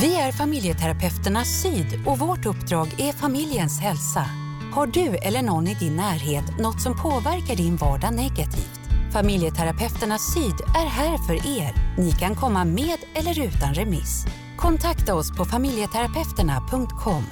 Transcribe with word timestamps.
Vi 0.00 0.20
är 0.20 0.32
familjeterapeuterna 0.32 1.44
Syd 1.44 2.06
och 2.06 2.18
vårt 2.18 2.46
uppdrag 2.46 2.88
är 3.00 3.12
familjens 3.12 3.80
hälsa. 3.80 4.24
Har 4.74 4.86
du 4.86 5.16
eller 5.16 5.42
någon 5.42 5.68
i 5.68 5.74
din 5.74 5.96
närhet 5.96 6.58
något 6.58 6.82
som 6.82 6.96
påverkar 7.02 7.56
din 7.56 7.76
vardag 7.76 8.14
negativt? 8.14 8.80
Familjeterapeuterna 9.12 10.18
Syd 10.18 10.58
är 10.82 10.86
här 10.86 11.18
för 11.26 11.34
er. 11.34 11.72
Ni 11.98 12.12
kan 12.12 12.34
komma 12.34 12.64
med 12.64 12.98
eller 13.14 13.46
utan 13.46 13.74
remiss. 13.74 14.24
Kontakta 14.56 15.14
oss 15.14 15.36
på 15.36 15.44
familjeterapeuterna.com. 15.44 17.24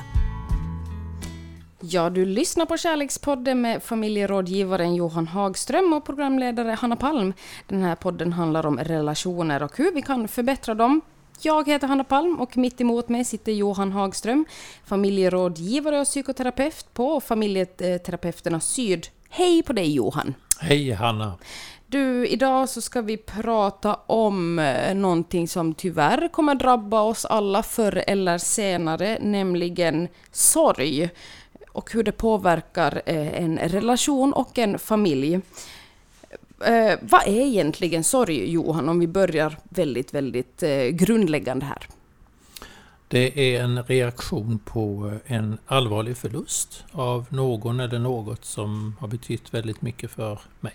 Ja, 1.80 2.10
du 2.10 2.24
lyssnar 2.24 2.66
på 2.66 2.76
Kärlekspodden 2.76 3.60
med 3.60 3.82
familjerådgivaren 3.82 4.94
Johan 4.94 5.26
Hagström 5.26 5.92
och 5.92 6.06
programledare 6.06 6.76
Hanna 6.80 6.96
Palm. 6.96 7.32
Den 7.66 7.82
här 7.82 7.94
podden 7.94 8.32
handlar 8.32 8.66
om 8.66 8.78
relationer 8.78 9.62
och 9.62 9.76
hur 9.76 9.92
vi 9.94 10.02
kan 10.02 10.28
förbättra 10.28 10.74
dem. 10.74 11.00
Jag 11.42 11.68
heter 11.68 11.86
Hanna 11.86 12.04
Palm 12.04 12.40
och 12.40 12.56
mitt 12.56 12.80
emot 12.80 13.08
mig 13.08 13.24
sitter 13.24 13.52
Johan 13.52 13.92
Hagström, 13.92 14.44
familjerådgivare 14.84 16.00
och 16.00 16.06
psykoterapeut 16.06 16.94
på 16.94 17.20
Familjeterapeuterna 17.20 18.60
Syd. 18.60 19.06
Hej 19.30 19.62
på 19.62 19.72
dig 19.72 19.94
Johan! 19.94 20.34
Hej 20.60 20.90
Hanna! 20.90 21.38
Du, 21.86 22.26
idag 22.26 22.68
så 22.68 22.80
ska 22.80 23.02
vi 23.02 23.16
prata 23.16 23.94
om 24.06 24.58
eh, 24.58 24.94
någonting 24.94 25.48
som 25.48 25.74
tyvärr 25.74 26.28
kommer 26.28 26.54
drabba 26.54 27.00
oss 27.00 27.24
alla 27.24 27.62
förr 27.62 28.04
eller 28.06 28.38
senare, 28.38 29.18
nämligen 29.20 30.08
sorg 30.32 31.10
och 31.72 31.92
hur 31.92 32.02
det 32.02 32.12
påverkar 32.12 33.02
eh, 33.06 33.42
en 33.42 33.58
relation 33.58 34.32
och 34.32 34.58
en 34.58 34.78
familj. 34.78 35.40
Eh, 36.64 36.98
vad 37.02 37.22
är 37.26 37.46
egentligen 37.46 38.04
sorg, 38.04 38.50
Johan, 38.50 38.88
om 38.88 39.00
vi 39.00 39.06
börjar 39.06 39.58
väldigt, 39.68 40.14
väldigt 40.14 40.62
eh, 40.62 40.84
grundläggande 40.84 41.66
här? 41.66 41.88
Det 43.08 43.56
är 43.56 43.62
en 43.62 43.82
reaktion 43.82 44.58
på 44.58 45.12
en 45.26 45.58
allvarlig 45.66 46.16
förlust 46.16 46.84
av 46.92 47.26
någon 47.30 47.80
eller 47.80 47.98
något 47.98 48.44
som 48.44 48.96
har 49.00 49.08
betytt 49.08 49.54
väldigt 49.54 49.82
mycket 49.82 50.10
för 50.10 50.40
mig. 50.60 50.74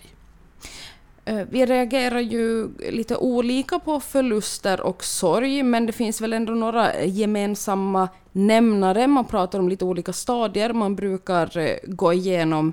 Eh, 1.24 1.46
vi 1.50 1.66
reagerar 1.66 2.20
ju 2.20 2.68
lite 2.90 3.16
olika 3.16 3.78
på 3.78 4.00
förluster 4.00 4.80
och 4.80 5.04
sorg, 5.04 5.62
men 5.62 5.86
det 5.86 5.92
finns 5.92 6.20
väl 6.20 6.32
ändå 6.32 6.52
några 6.52 7.04
gemensamma 7.04 8.08
nämnare. 8.32 9.06
Man 9.06 9.24
pratar 9.24 9.58
om 9.58 9.68
lite 9.68 9.84
olika 9.84 10.12
stadier 10.12 10.72
man 10.72 10.96
brukar 10.96 11.58
eh, 11.58 11.76
gå 11.84 12.12
igenom. 12.12 12.72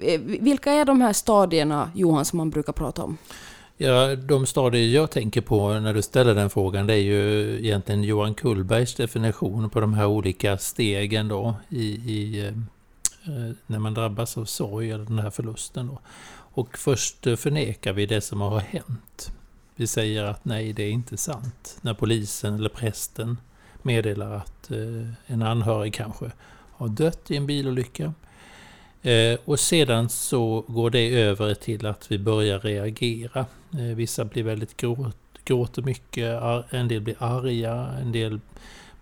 Eh, 0.00 0.20
vilka 0.20 0.72
är 0.72 0.84
de 0.84 1.00
här 1.00 1.12
stadierna, 1.12 1.90
Johan, 1.94 2.24
som 2.24 2.36
man 2.36 2.50
brukar 2.50 2.72
prata 2.72 3.04
om? 3.04 3.16
Ja, 3.76 4.16
de 4.16 4.46
stadier 4.46 4.94
jag 4.94 5.10
tänker 5.10 5.40
på 5.40 5.68
när 5.68 5.94
du 5.94 6.02
ställer 6.02 6.34
den 6.34 6.50
frågan, 6.50 6.86
det 6.86 6.94
är 6.94 7.02
ju 7.02 7.56
egentligen 7.58 8.04
Johan 8.04 8.34
Kullbergs 8.34 8.94
definition 8.94 9.70
på 9.70 9.80
de 9.80 9.94
här 9.94 10.06
olika 10.06 10.58
stegen 10.58 11.28
då 11.28 11.54
i, 11.68 11.86
i 11.86 12.40
eh, 12.40 12.46
eh, 13.34 13.52
när 13.66 13.78
man 13.78 13.94
drabbas 13.94 14.38
av 14.38 14.44
sorg 14.44 14.90
eller 14.90 15.04
den 15.04 15.18
här 15.18 15.30
förlusten. 15.30 15.86
Då. 15.86 15.98
Och 16.54 16.78
först 16.78 17.22
förnekar 17.22 17.92
vi 17.92 18.06
det 18.06 18.20
som 18.20 18.40
har 18.40 18.60
hänt. 18.60 19.32
Vi 19.76 19.86
säger 19.86 20.24
att 20.24 20.44
nej, 20.44 20.72
det 20.72 20.82
är 20.82 20.90
inte 20.90 21.16
sant. 21.16 21.78
När 21.80 21.94
polisen 21.94 22.54
eller 22.54 22.68
prästen 22.68 23.38
meddelar 23.82 24.34
att 24.34 24.70
en 25.26 25.42
anhörig 25.42 25.94
kanske 25.94 26.30
har 26.72 26.88
dött 26.88 27.30
i 27.30 27.36
en 27.36 27.46
bilolycka. 27.46 28.12
Eh, 29.04 29.38
och 29.44 29.60
sedan 29.60 30.08
så 30.08 30.64
går 30.68 30.90
det 30.90 31.14
över 31.14 31.54
till 31.54 31.86
att 31.86 32.12
vi 32.12 32.18
börjar 32.18 32.60
reagera. 32.60 33.46
Eh, 33.72 33.96
vissa 33.96 34.24
blir 34.24 34.42
väldigt 34.42 34.76
gråt, 34.76 35.16
gråter 35.44 35.82
mycket, 35.82 36.42
en 36.70 36.88
del 36.88 37.00
blir 37.00 37.16
arga, 37.18 37.88
en 38.00 38.12
del 38.12 38.40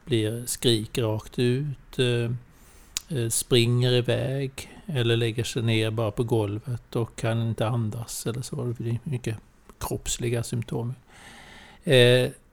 blir 0.04 0.46
skrik 0.46 0.98
rakt 0.98 1.38
ut, 1.38 1.98
eh, 1.98 3.28
springer 3.28 3.92
iväg, 3.92 4.70
eller 4.86 5.16
lägger 5.16 5.44
sig 5.44 5.62
ner 5.62 5.90
bara 5.90 6.10
på 6.10 6.24
golvet 6.24 6.96
och 6.96 7.16
kan 7.16 7.48
inte 7.48 7.66
andas 7.66 8.26
eller 8.26 8.42
så. 8.42 8.64
Det 8.64 8.74
blir 8.74 8.98
mycket 9.04 9.36
kroppsliga 9.78 10.42
symptom. 10.42 10.94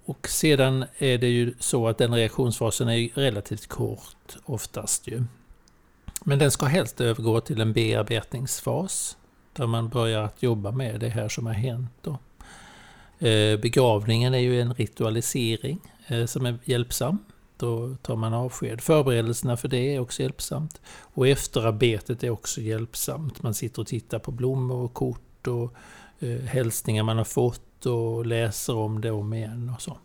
Och 0.05 0.29
sedan 0.29 0.85
är 0.97 1.17
det 1.17 1.27
ju 1.27 1.53
så 1.59 1.87
att 1.87 1.97
den 1.97 2.13
reaktionsfasen 2.13 2.89
är 2.89 3.09
relativt 3.15 3.67
kort 3.67 4.37
oftast 4.45 5.07
ju. 5.07 5.23
Men 6.23 6.39
den 6.39 6.51
ska 6.51 6.65
helst 6.65 7.01
övergå 7.01 7.41
till 7.41 7.61
en 7.61 7.73
bearbetningsfas 7.73 9.17
där 9.53 9.67
man 9.67 9.89
börjar 9.89 10.23
att 10.23 10.43
jobba 10.43 10.71
med 10.71 10.99
det 10.99 11.09
här 11.09 11.29
som 11.29 11.45
har 11.45 11.53
hänt. 11.53 11.91
Då. 12.01 12.11
Eh, 13.27 13.59
begravningen 13.59 14.33
är 14.33 14.39
ju 14.39 14.61
en 14.61 14.73
ritualisering 14.73 15.79
eh, 16.07 16.25
som 16.25 16.45
är 16.45 16.57
hjälpsam. 16.63 17.17
Då 17.57 17.95
tar 17.95 18.15
man 18.15 18.33
avsked. 18.33 18.81
Förberedelserna 18.81 19.57
för 19.57 19.67
det 19.67 19.95
är 19.95 19.99
också 19.99 20.21
hjälpsamt. 20.21 20.81
Och 21.13 21.27
efterarbetet 21.27 22.23
är 22.23 22.29
också 22.29 22.61
hjälpsamt. 22.61 23.43
Man 23.43 23.53
sitter 23.53 23.81
och 23.81 23.87
tittar 23.87 24.19
på 24.19 24.31
blommor 24.31 24.77
och 24.77 24.93
kort 24.93 25.47
och 25.47 25.73
eh, 26.19 26.39
hälsningar 26.39 27.03
man 27.03 27.17
har 27.17 27.23
fått 27.23 27.85
och 27.85 28.25
läser 28.25 28.75
om 28.75 29.01
det 29.01 29.11
om 29.11 29.33
igen 29.33 29.71
och 29.75 29.81
så. 29.81 29.97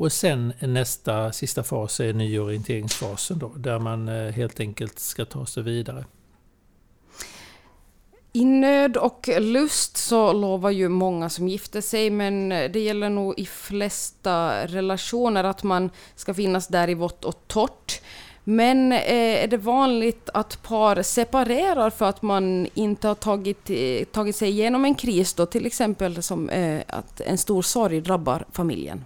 Och 0.00 0.12
sen 0.12 0.52
nästa, 0.60 1.32
sista 1.32 1.62
fas 1.62 2.00
är 2.00 2.12
nyorienteringsfasen 2.12 3.38
då, 3.38 3.52
där 3.56 3.78
man 3.78 4.08
eh, 4.08 4.32
helt 4.32 4.60
enkelt 4.60 4.98
ska 4.98 5.24
ta 5.24 5.46
sig 5.46 5.62
vidare. 5.62 6.04
I 8.32 8.44
nöd 8.44 8.96
och 8.96 9.28
lust 9.38 9.96
så 9.96 10.32
lovar 10.32 10.70
ju 10.70 10.88
många 10.88 11.28
som 11.28 11.48
gifter 11.48 11.80
sig, 11.80 12.10
men 12.10 12.52
eh, 12.52 12.70
det 12.70 12.80
gäller 12.80 13.10
nog 13.10 13.38
i 13.38 13.46
flesta 13.46 14.66
relationer 14.66 15.44
att 15.44 15.62
man 15.62 15.90
ska 16.16 16.34
finnas 16.34 16.68
där 16.68 16.90
i 16.90 16.94
vått 16.94 17.24
och 17.24 17.40
torrt. 17.46 18.00
Men 18.44 18.92
eh, 18.92 19.42
är 19.44 19.46
det 19.46 19.56
vanligt 19.56 20.30
att 20.34 20.62
par 20.62 21.02
separerar 21.02 21.90
för 21.90 22.08
att 22.08 22.22
man 22.22 22.68
inte 22.74 23.08
har 23.08 23.14
tagit, 23.14 23.70
tagit 24.12 24.36
sig 24.36 24.48
igenom 24.48 24.84
en 24.84 24.94
kris, 24.94 25.34
då, 25.34 25.46
till 25.46 25.66
exempel 25.66 26.22
som 26.22 26.50
att 26.86 27.20
en 27.20 27.38
stor 27.38 27.62
sorg 27.62 28.00
drabbar 28.00 28.44
familjen? 28.52 29.04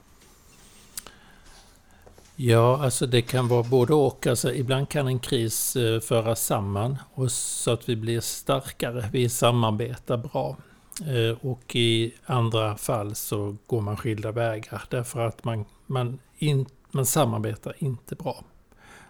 Ja, 2.36 2.84
alltså 2.84 3.06
det 3.06 3.22
kan 3.22 3.48
vara 3.48 3.62
både 3.62 3.94
och. 3.94 4.26
Alltså 4.26 4.54
ibland 4.54 4.88
kan 4.88 5.06
en 5.06 5.18
kris 5.18 5.76
eh, 5.76 5.82
föra 5.82 6.00
föras 6.00 6.46
samman 6.46 6.96
och 7.14 7.30
så 7.30 7.70
att 7.70 7.88
vi 7.88 7.96
blir 7.96 8.20
starkare. 8.20 9.08
Vi 9.12 9.28
samarbetar 9.28 10.16
bra. 10.16 10.56
Eh, 11.00 11.46
och 11.48 11.76
i 11.76 12.14
andra 12.24 12.76
fall 12.76 13.14
så 13.14 13.56
går 13.66 13.80
man 13.80 13.96
skilda 13.96 14.32
vägar 14.32 14.82
därför 14.88 15.20
att 15.26 15.44
man, 15.44 15.64
man, 15.86 16.18
in, 16.38 16.66
man 16.90 17.06
samarbetar 17.06 17.74
inte 17.78 18.14
bra. 18.14 18.44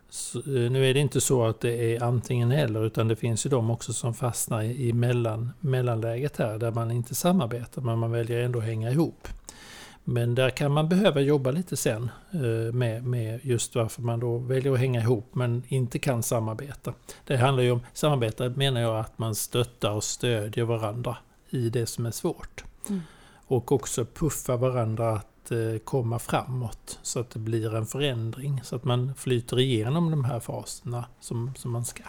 Så, 0.09 0.39
eh, 0.39 0.71
nu 0.71 0.91
är 0.91 0.95
det 0.95 1.01
inte 1.01 1.21
så 1.21 1.47
att 1.47 1.61
det 1.61 1.97
är 1.97 2.03
antingen 2.03 2.53
eller 2.53 2.87
utan 2.87 3.09
det 3.09 3.17
finns 3.17 3.47
ju 3.47 3.51
de 3.51 3.71
också 3.71 3.93
som 3.93 4.15
fastnar 4.15 4.63
i 4.63 4.93
mellan, 4.93 5.51
mellanläget 5.61 6.37
här 6.37 6.59
där 6.59 6.71
man 6.71 6.91
inte 6.91 7.15
samarbetar 7.15 7.83
men 7.83 7.99
man 7.99 8.11
väljer 8.11 8.41
ändå 8.45 8.59
att 8.59 8.65
hänga 8.65 8.91
ihop. 8.91 9.29
Men 10.05 10.35
där 10.35 10.51
kan 10.51 10.73
man 10.73 10.89
behöva 10.89 11.21
jobba 11.21 11.51
lite 11.51 11.77
sen 11.77 12.11
eh, 12.33 12.73
med, 12.73 13.05
med 13.05 13.41
just 13.43 13.75
varför 13.75 14.03
man 14.03 14.21
då 14.21 14.39
väljer 14.39 14.73
att 14.73 14.79
hänga 14.79 15.01
ihop 15.01 15.35
men 15.35 15.63
inte 15.69 15.99
kan 15.99 16.23
samarbeta. 16.23 16.95
Det 17.25 17.37
handlar 17.37 17.63
ju 17.63 17.71
om, 17.71 17.81
samarbete 17.93 18.49
menar 18.49 18.81
jag 18.81 18.99
att 18.99 19.19
man 19.19 19.35
stöttar 19.35 19.91
och 19.91 20.05
stödjer 20.05 20.65
varandra 20.65 21.17
i 21.51 21.71
det 21.71 21.87
som 21.87 22.07
är 22.07 22.11
svårt. 22.11 22.65
Mm. 22.89 23.01
Och 23.47 23.73
också 23.73 24.05
puffa 24.05 24.57
varandra 24.57 25.11
att 25.11 25.51
eh, 25.51 25.79
komma 25.85 26.19
framåt 26.19 26.99
så 27.03 27.21
att 27.21 27.31
det 27.31 27.39
blir 27.39 27.75
en 27.75 27.87
förändring. 27.87 28.61
Så 28.65 28.77
att 28.77 28.85
man 28.85 29.15
flyter 29.15 29.61
igenom 29.61 30.11
de 30.11 30.25
här 30.25 30.41
faserna 30.41 31.05
som, 31.21 31.53
som 31.57 31.73
man 31.73 31.85
ska. 31.85 32.05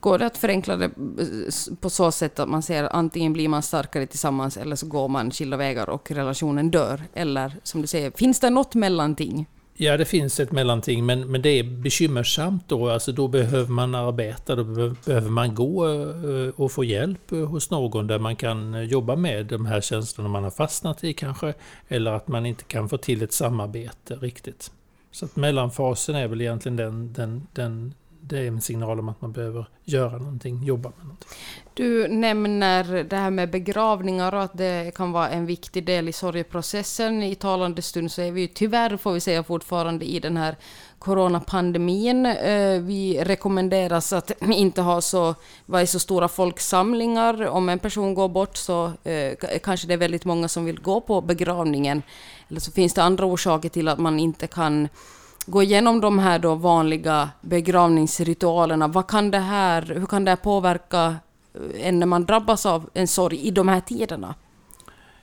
Går 0.00 0.18
det 0.18 0.26
att 0.26 0.38
förenkla 0.38 0.76
det 0.76 0.84
eh, 0.84 1.76
på 1.80 1.90
så 1.90 2.12
sätt 2.12 2.38
att 2.38 2.48
man 2.48 2.62
säger 2.62 2.96
antingen 2.96 3.32
blir 3.32 3.48
man 3.48 3.62
starkare 3.62 4.06
tillsammans 4.06 4.56
eller 4.56 4.76
så 4.76 4.86
går 4.86 5.08
man 5.08 5.30
skilda 5.30 5.56
vägar 5.56 5.90
och 5.90 6.10
relationen 6.10 6.70
dör? 6.70 7.02
Eller 7.14 7.56
som 7.62 7.82
du 7.82 7.86
säger, 7.86 8.10
finns 8.10 8.40
det 8.40 8.50
något 8.50 8.74
mellanting? 8.74 9.46
Ja, 9.82 9.96
det 9.96 10.04
finns 10.04 10.40
ett 10.40 10.52
mellanting, 10.52 11.06
men, 11.06 11.30
men 11.30 11.42
det 11.42 11.48
är 11.48 11.64
bekymmersamt 11.64 12.68
då. 12.68 12.88
Alltså 12.88 13.12
då 13.12 13.28
behöver 13.28 13.72
man 13.72 13.94
arbeta, 13.94 14.56
då 14.56 14.64
behöver 14.64 15.30
man 15.30 15.54
gå 15.54 15.88
eh, 15.88 16.48
och 16.56 16.72
få 16.72 16.84
hjälp 16.84 17.32
eh, 17.32 17.38
hos 17.38 17.70
någon 17.70 18.06
där 18.06 18.18
man 18.18 18.36
kan 18.36 18.88
jobba 18.88 19.16
med 19.16 19.46
de 19.46 19.66
här 19.66 19.80
känslorna 19.80 20.28
man 20.28 20.44
har 20.44 20.50
fastnat 20.50 21.04
i 21.04 21.12
kanske. 21.12 21.54
Eller 21.88 22.12
att 22.12 22.28
man 22.28 22.46
inte 22.46 22.64
kan 22.64 22.88
få 22.88 22.96
till 22.96 23.22
ett 23.22 23.32
samarbete 23.32 24.14
riktigt. 24.14 24.70
Så 25.10 25.24
att 25.24 25.36
mellanfasen 25.36 26.14
är 26.14 26.28
väl 26.28 26.40
egentligen 26.40 26.76
den, 26.76 27.12
den, 27.12 27.46
den 27.52 27.94
det 28.22 28.38
är 28.38 28.46
en 28.46 28.60
signal 28.60 28.98
om 28.98 29.08
att 29.08 29.20
man 29.20 29.32
behöver 29.32 29.66
göra 29.84 30.18
någonting, 30.18 30.62
jobba 30.62 30.88
med 30.88 31.04
någonting. 31.04 31.28
Du 31.74 32.08
nämner 32.08 33.04
det 33.04 33.16
här 33.16 33.30
med 33.30 33.50
begravningar 33.50 34.34
och 34.34 34.42
att 34.42 34.58
det 34.58 34.94
kan 34.94 35.12
vara 35.12 35.28
en 35.28 35.46
viktig 35.46 35.86
del 35.86 36.08
i 36.08 36.12
sorgeprocessen. 36.12 37.22
I 37.22 37.34
talande 37.34 37.82
stund 37.82 38.12
så 38.12 38.22
är 38.22 38.32
vi 38.32 38.40
ju 38.40 38.46
tyvärr, 38.46 38.96
får 38.96 39.12
vi 39.12 39.20
säga, 39.20 39.42
fortfarande 39.42 40.04
i 40.04 40.20
den 40.20 40.36
här 40.36 40.56
coronapandemin. 40.98 42.26
Eh, 42.26 42.80
vi 42.80 43.24
rekommenderas 43.24 44.12
att 44.12 44.32
inte 44.50 44.82
ha 44.82 45.00
så, 45.00 45.34
vara 45.66 45.86
så 45.86 45.98
stora 45.98 46.28
folksamlingar. 46.28 47.46
Om 47.46 47.68
en 47.68 47.78
person 47.78 48.14
går 48.14 48.28
bort 48.28 48.56
så 48.56 48.92
eh, 49.04 49.58
kanske 49.62 49.86
det 49.86 49.94
är 49.94 49.98
väldigt 49.98 50.24
många 50.24 50.48
som 50.48 50.64
vill 50.64 50.80
gå 50.80 51.00
på 51.00 51.20
begravningen. 51.20 52.02
Eller 52.48 52.60
så 52.60 52.72
finns 52.72 52.94
det 52.94 53.02
andra 53.02 53.24
orsaker 53.24 53.68
till 53.68 53.88
att 53.88 53.98
man 53.98 54.20
inte 54.20 54.46
kan 54.46 54.88
gå 55.50 55.62
igenom 55.62 56.00
de 56.00 56.18
här 56.18 56.38
då 56.38 56.54
vanliga 56.54 57.30
begravningsritualerna. 57.40 58.88
Vad 58.88 59.06
kan 59.06 59.30
det 59.30 59.38
här, 59.38 59.82
hur 59.82 60.06
kan 60.06 60.24
det 60.24 60.30
här 60.30 60.36
påverka 60.36 61.16
eh, 61.54 61.86
en 61.86 61.98
när 61.98 62.06
man 62.06 62.26
drabbas 62.26 62.66
av 62.66 62.90
en 62.94 63.08
sorg 63.08 63.46
i 63.46 63.50
de 63.50 63.68
här 63.68 63.80
tiderna? 63.80 64.34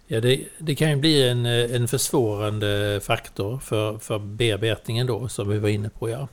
Ja, 0.08 0.22
det, 0.22 0.44
det, 0.58 0.76
kan 0.76 0.90
ju 0.90 0.96
bli 0.96 1.30
en, 1.30 1.46
eh, 1.46 1.76
en 1.76 1.88
försvårande 1.88 3.00
faktor 3.04 3.60
för, 3.60 3.98
för 3.98 4.20
bearbetningen 4.20 5.08
då, 5.08 5.28
som 5.28 5.50
vi 5.50 5.60
var 5.60 5.70
inne 5.70 5.90
på. 5.90 6.10
Ja. 6.10 6.28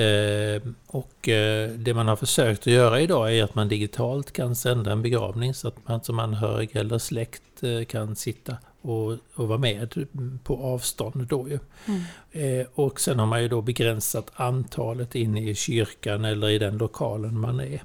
Eh, 0.00 0.62
och 0.86 1.28
eh, 1.28 1.70
det 1.70 1.94
man 1.94 2.08
har 2.08 2.16
försökt 2.16 2.60
att 2.60 2.66
göra 2.66 3.00
idag 3.00 3.36
är 3.36 3.44
att 3.44 3.54
man 3.54 3.68
digitalt 3.68 4.32
kan 4.32 4.56
sända 4.56 4.92
en 4.92 5.02
begravning 5.02 5.54
så 5.54 5.68
att 5.68 5.88
man 5.88 6.04
som 6.04 6.18
anhörig 6.18 6.76
eller 6.76 6.98
släkt 6.98 7.62
eh, 7.62 7.84
kan 7.84 8.16
sitta 8.16 8.56
och, 8.90 9.18
och 9.34 9.48
vara 9.48 9.58
med 9.58 10.06
på 10.44 10.56
avstånd 10.56 11.26
då 11.26 11.48
ju. 11.48 11.58
Mm. 11.86 12.02
Eh, 12.32 12.66
och 12.74 13.00
sen 13.00 13.18
har 13.18 13.26
man 13.26 13.42
ju 13.42 13.48
då 13.48 13.62
begränsat 13.62 14.30
antalet 14.34 15.14
inne 15.14 15.50
i 15.50 15.54
kyrkan 15.54 16.24
eller 16.24 16.48
i 16.48 16.58
den 16.58 16.78
lokalen 16.78 17.40
man 17.40 17.60
är. 17.60 17.82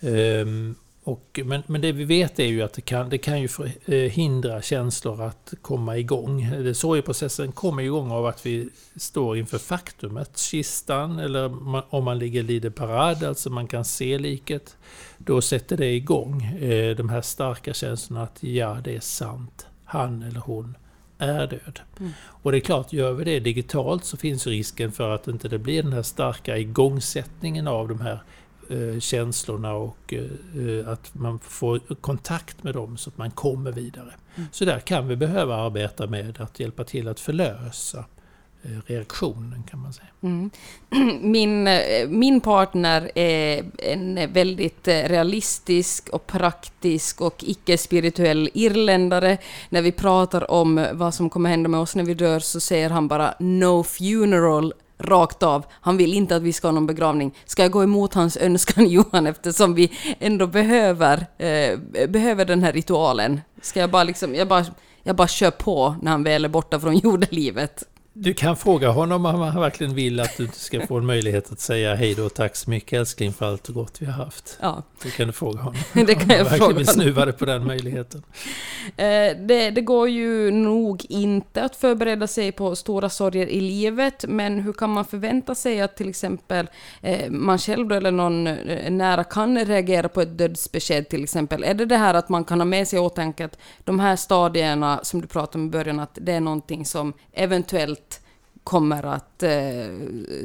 Ehm, 0.00 0.74
och, 1.04 1.40
men, 1.44 1.62
men 1.66 1.80
det 1.80 1.92
vi 1.92 2.04
vet 2.04 2.38
är 2.38 2.46
ju 2.46 2.62
att 2.62 2.72
det 2.72 2.80
kan, 2.80 3.08
det 3.08 3.18
kan 3.18 3.40
ju 3.40 3.48
eh, 3.86 4.60
känslor 4.60 5.22
att 5.22 5.54
komma 5.62 5.98
igång. 5.98 6.48
Sorgeprocessen 6.74 7.52
kommer 7.52 7.82
igång 7.82 8.10
av 8.10 8.26
att 8.26 8.46
vi 8.46 8.68
står 8.96 9.38
inför 9.38 9.58
faktumet, 9.58 10.38
kistan, 10.38 11.18
eller 11.18 11.44
om 11.94 12.04
man 12.04 12.18
ligger 12.18 12.42
lide 12.42 12.70
parad, 12.70 13.24
alltså 13.24 13.50
man 13.50 13.66
kan 13.66 13.84
se 13.84 14.18
liket. 14.18 14.76
Då 15.18 15.40
sätter 15.40 15.76
det 15.76 15.92
igång 15.92 16.42
eh, 16.44 16.96
de 16.96 17.08
här 17.08 17.22
starka 17.22 17.74
känslorna 17.74 18.22
att 18.22 18.42
ja, 18.42 18.78
det 18.84 18.96
är 18.96 19.00
sant. 19.00 19.66
Han 19.90 20.22
eller 20.22 20.40
hon 20.40 20.76
är 21.18 21.46
död. 21.46 21.80
Mm. 22.00 22.12
Och 22.22 22.52
det 22.52 22.58
är 22.58 22.60
klart, 22.60 22.92
gör 22.92 23.12
vi 23.12 23.24
det 23.24 23.40
digitalt 23.40 24.04
så 24.04 24.16
finns 24.16 24.46
risken 24.46 24.92
för 24.92 25.10
att 25.10 25.28
inte 25.28 25.48
det 25.48 25.58
blir 25.58 25.82
den 25.82 25.92
här 25.92 26.02
starka 26.02 26.58
igångsättningen 26.58 27.68
av 27.68 27.88
de 27.88 28.00
här 28.00 28.22
Eh, 28.70 29.00
känslorna 29.00 29.72
och 29.72 30.14
eh, 30.14 30.88
att 30.88 31.14
man 31.14 31.38
får 31.38 31.80
kontakt 32.00 32.62
med 32.62 32.74
dem 32.74 32.96
så 32.96 33.10
att 33.10 33.18
man 33.18 33.30
kommer 33.30 33.72
vidare. 33.72 34.14
Mm. 34.36 34.48
Så 34.52 34.64
där 34.64 34.78
kan 34.78 35.08
vi 35.08 35.16
behöva 35.16 35.56
arbeta 35.56 36.06
med 36.06 36.40
att 36.40 36.60
hjälpa 36.60 36.84
till 36.84 37.08
att 37.08 37.20
förlösa 37.20 38.04
Eh, 38.62 38.70
reaktionen 38.86 39.62
kan 39.70 39.80
man 39.80 39.92
säga. 39.92 40.08
Mm. 40.22 40.50
Min, 41.20 41.66
eh, 41.66 42.08
min 42.08 42.40
partner 42.40 43.10
är 43.14 43.64
en 43.78 44.32
väldigt 44.32 44.88
eh, 44.88 44.94
realistisk 44.94 46.08
och 46.08 46.26
praktisk 46.26 47.20
och 47.20 47.44
icke-spirituell 47.46 48.50
irländare. 48.54 49.38
När 49.68 49.82
vi 49.82 49.92
pratar 49.92 50.50
om 50.50 50.86
vad 50.92 51.14
som 51.14 51.30
kommer 51.30 51.50
hända 51.50 51.68
med 51.68 51.80
oss 51.80 51.96
när 51.96 52.04
vi 52.04 52.14
dör 52.14 52.40
så 52.40 52.60
säger 52.60 52.90
han 52.90 53.08
bara 53.08 53.34
”No 53.38 53.82
funeral” 53.82 54.74
rakt 54.98 55.42
av. 55.42 55.64
Han 55.70 55.96
vill 55.96 56.14
inte 56.14 56.36
att 56.36 56.42
vi 56.42 56.52
ska 56.52 56.68
ha 56.68 56.72
någon 56.72 56.86
begravning. 56.86 57.34
Ska 57.46 57.62
jag 57.62 57.70
gå 57.70 57.82
emot 57.82 58.14
hans 58.14 58.36
önskan 58.36 58.86
Johan 58.88 59.26
eftersom 59.26 59.74
vi 59.74 59.92
ändå 60.18 60.46
behöver, 60.46 61.26
eh, 61.38 61.78
behöver 62.08 62.44
den 62.44 62.62
här 62.62 62.72
ritualen? 62.72 63.40
Ska 63.62 63.80
jag 63.80 63.90
bara 63.90 64.04
liksom, 64.04 64.34
jag 64.34 64.48
bara, 64.48 64.64
jag 65.02 65.16
bara 65.16 65.28
kör 65.28 65.50
på 65.50 65.96
när 66.02 66.10
han 66.10 66.22
väl 66.22 66.44
är 66.44 66.48
borta 66.48 66.80
från 66.80 66.96
jordelivet? 66.96 67.84
Du 68.12 68.34
kan 68.34 68.56
fråga 68.56 68.90
honom 68.90 69.26
om 69.26 69.40
han 69.40 69.60
verkligen 69.60 69.94
vill 69.94 70.20
att 70.20 70.36
du 70.36 70.48
ska 70.52 70.86
få 70.86 70.98
en 70.98 71.06
möjlighet 71.06 71.52
att 71.52 71.60
säga 71.60 71.94
hej 71.94 72.14
då, 72.14 72.28
tack 72.28 72.56
så 72.56 72.70
mycket 72.70 72.98
älskling 72.98 73.32
för 73.32 73.46
allt 73.46 73.68
gott 73.68 74.02
vi 74.02 74.06
har 74.06 74.12
haft. 74.12 74.58
Ja. 74.60 74.82
Det 75.02 75.10
kan 75.10 75.26
du 75.26 75.32
fråga 75.32 75.58
honom. 75.58 75.80
det 76.06 76.14
kan 76.14 76.36
jag 76.36 76.48
fråga 76.48 76.64
honom. 76.64 76.84
snuvade 76.84 77.32
på 77.32 77.44
den 77.44 77.66
möjligheten. 77.66 78.22
Eh, 78.96 79.36
det, 79.36 79.70
det, 79.70 79.80
går 79.80 80.08
ju 80.08 80.50
nog 80.50 81.06
inte 81.08 81.62
att 81.62 81.76
förbereda 81.76 82.26
sig 82.26 82.52
på 82.52 82.76
stora 82.76 83.08
sorger 83.08 83.46
i 83.46 83.60
livet, 83.60 84.24
men 84.28 84.60
hur 84.60 84.72
kan 84.72 84.90
man 84.90 85.04
förvänta 85.04 85.54
sig 85.54 85.80
att 85.80 85.96
till 85.96 86.08
exempel 86.08 86.70
eh, 87.02 87.30
man 87.30 87.58
själv 87.58 87.92
eller 87.92 88.10
någon 88.10 88.46
eh, 88.46 88.90
nära 88.90 89.24
kan 89.24 89.64
reagera 89.64 90.08
på 90.08 90.20
ett 90.20 90.38
dödsbesked 90.38 91.08
till 91.08 91.22
exempel? 91.22 91.64
Är 91.64 91.74
det 91.74 91.86
det 91.86 91.96
här 91.96 92.14
att 92.14 92.28
man 92.28 92.44
kan 92.44 92.60
ha 92.60 92.64
med 92.64 92.88
sig 92.88 92.96
i 92.98 93.02
åtanke 93.02 93.44
att 93.44 93.58
de 93.84 94.00
här 94.00 94.16
stadierna 94.16 95.00
som 95.02 95.20
du 95.20 95.26
pratade 95.26 95.58
om 95.58 95.66
i 95.66 95.70
början, 95.70 96.00
att 96.00 96.18
det 96.20 96.32
är 96.32 96.40
någonting 96.40 96.86
som 96.86 97.12
eventuellt 97.32 98.09
kommer 98.64 99.06
att, 99.06 99.42
eh, 99.42 99.50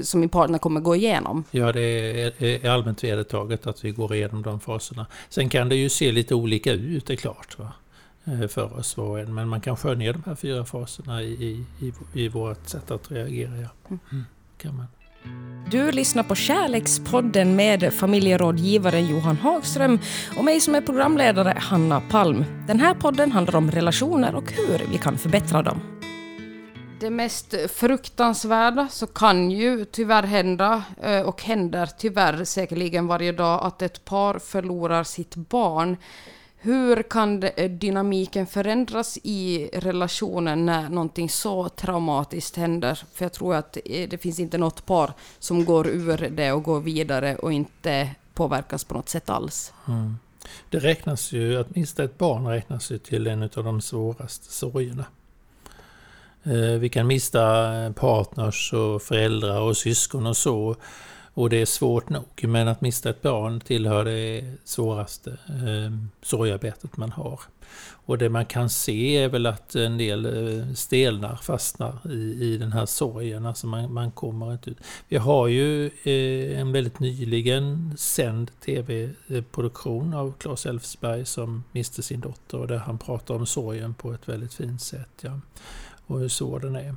som 0.04 0.20
min 0.20 0.30
partner 0.30 0.58
kommer 0.58 0.82
gå 0.82 0.96
igenom. 0.96 1.44
Ja, 1.52 1.72
det 1.72 1.82
är, 2.40 2.70
allmänt 2.70 3.04
vedertaget 3.04 3.68
att 3.68 3.86
vi 3.86 3.92
går 3.92 4.16
igenom 4.16 4.42
de 4.42 4.60
faserna. 4.60 5.06
Sen 5.30 5.50
kan 5.50 5.70
det 5.70 5.76
ju 5.76 5.90
se 5.90 6.12
lite 6.12 6.36
olika 6.36 6.72
ut, 6.72 7.06
det 7.06 7.14
är 7.14 7.18
klart, 7.18 7.60
va? 7.60 7.72
Eh, 8.26 8.48
för 8.48 8.80
oss 8.80 8.98
var 8.98 9.20
en. 9.20 9.34
Men 9.34 9.48
man 9.48 9.62
kan 9.62 9.78
skönja 9.78 10.14
de 10.14 10.24
här 10.26 10.36
fyra 10.36 10.66
faserna 10.66 11.22
i, 11.24 11.66
i, 11.80 11.94
i 12.14 12.28
vårt 12.28 12.68
sätt 12.68 12.92
att 12.92 13.12
reagera. 13.12 13.52
Ja. 13.52 13.70
Mm. 13.88 14.00
mm. 14.12 14.26
Kan 14.58 14.76
man. 14.76 14.86
Du 15.72 15.92
lyssnar 15.92 16.24
på 16.24 16.36
Kärlekspodden 16.36 17.56
med 17.56 17.94
familjerådgivaren 17.94 19.08
Johan 19.08 19.38
Hagström 19.38 20.00
och 20.38 20.46
mig 20.46 20.60
som 20.60 20.76
är 20.76 20.82
programledare, 20.82 21.58
Hanna 21.58 22.02
Palm. 22.02 22.46
Den 22.68 22.80
här 22.80 22.94
podden 22.94 23.32
handlar 23.32 23.56
om 23.56 23.72
relationer 23.72 24.36
och 24.36 24.52
hur 24.52 24.92
vi 24.92 24.98
kan 24.98 25.18
förbättra 25.18 25.62
dem 25.62 25.95
det 27.00 27.10
mest 27.10 27.56
fruktansvärda 27.70 28.88
så 28.92 29.08
kan 29.08 29.52
ju 29.52 29.86
tyvärr 29.86 30.24
hända, 30.24 30.84
eh, 31.02 31.22
och 31.22 31.44
händer 31.44 31.90
tyvärr 31.98 32.44
säkerligen 32.44 33.08
varje 33.08 33.32
dag, 33.32 33.64
att 33.64 33.82
ett 33.82 34.06
par 34.06 34.40
förlorar 34.40 35.04
sitt 35.04 35.36
barn. 35.36 35.98
Hur 36.58 37.04
kan 37.04 37.44
eh, 37.44 37.72
dynamiken 37.72 38.48
förändras 38.48 39.18
i 39.24 39.70
relationen 39.74 40.66
när 40.66 40.90
någonting 40.90 41.30
så 41.30 41.70
traumatiskt 41.70 42.58
händer? 42.58 43.04
För 43.14 43.26
jag 43.26 43.34
tror 43.34 43.56
att 43.56 43.78
eh, 43.86 44.10
det 44.10 44.18
finns 44.18 44.40
inte 44.40 44.58
något 44.58 44.86
par 44.86 45.14
som 45.40 45.66
går 45.66 45.88
ur 45.88 46.30
det 46.30 46.52
och 46.52 46.64
går 46.64 46.80
vidare 46.80 47.36
och 47.36 47.54
inte 47.54 48.10
påverkas 48.34 48.84
på 48.84 48.94
något 48.94 49.10
sätt 49.10 49.30
alls. 49.30 49.74
Mm. 49.88 50.18
Det 50.70 50.80
räknas 50.80 51.32
ju, 51.32 51.58
att 51.58 51.76
minst 51.76 52.00
ett 52.00 52.18
barn 52.18 52.48
räknas 52.48 52.92
ju 52.92 52.98
till 52.98 53.28
en 53.28 53.44
av 53.44 53.64
de 53.64 53.82
svåraste 53.82 54.54
sorgerna. 54.54 55.06
Eh, 56.46 56.80
vi 56.80 56.90
kan 56.90 57.08
mista 57.08 57.74
eh, 57.74 57.92
partners 57.92 58.74
och 58.74 59.02
föräldrar 59.02 59.60
och 59.60 59.78
syskon 59.78 60.28
och 60.28 60.38
så. 60.38 60.76
Och 61.34 61.50
det 61.50 61.62
är 61.62 61.66
svårt 61.66 62.10
nog, 62.10 62.44
men 62.44 62.68
att 62.68 62.82
mista 62.82 63.10
ett 63.10 63.22
barn 63.22 63.60
tillhör 63.60 64.06
det 64.06 64.44
svåraste 64.64 65.32
eh, 65.32 65.92
sorgarbetet 66.22 66.98
man 66.98 67.12
har. 67.12 67.40
Och 68.06 68.18
det 68.18 68.30
man 68.30 68.46
kan 68.46 68.70
se 68.70 69.18
är 69.18 69.30
väl 69.30 69.46
att 69.46 69.76
en 69.76 69.98
del 69.98 70.26
eh, 70.26 70.74
stelnar, 70.74 71.36
fastnar 71.36 72.12
i, 72.12 72.44
i 72.44 72.58
den 72.58 72.72
här 72.72 72.86
sorgen. 72.86 73.46
Alltså 73.46 73.68
man, 73.68 73.94
man 73.94 74.12
kommer 74.12 74.52
inte 74.52 74.70
ut. 74.70 74.78
Vi 75.08 75.18
har 75.18 75.48
ju 75.48 75.86
eh, 75.86 76.60
en 76.60 76.72
väldigt 76.72 77.00
nyligen 77.00 77.94
sänd 77.98 78.52
tv-produktion 78.66 80.14
av 80.14 80.34
Claes 80.38 80.66
Elfsberg 80.66 81.26
som 81.26 81.64
miste 81.72 82.04
sin 82.04 82.20
dotter 82.20 82.58
och 82.58 82.68
där 82.68 82.78
han 82.78 82.98
pratar 82.98 83.36
om 83.36 83.46
sorgen 83.46 83.94
på 83.94 84.14
ett 84.14 84.30
väldigt 84.30 84.54
fint 84.54 84.82
sätt. 84.82 85.10
Ja 85.22 85.40
och 86.08 86.20
hur 86.20 86.30
svår 86.30 86.60
den 86.60 86.76
är. 86.76 86.96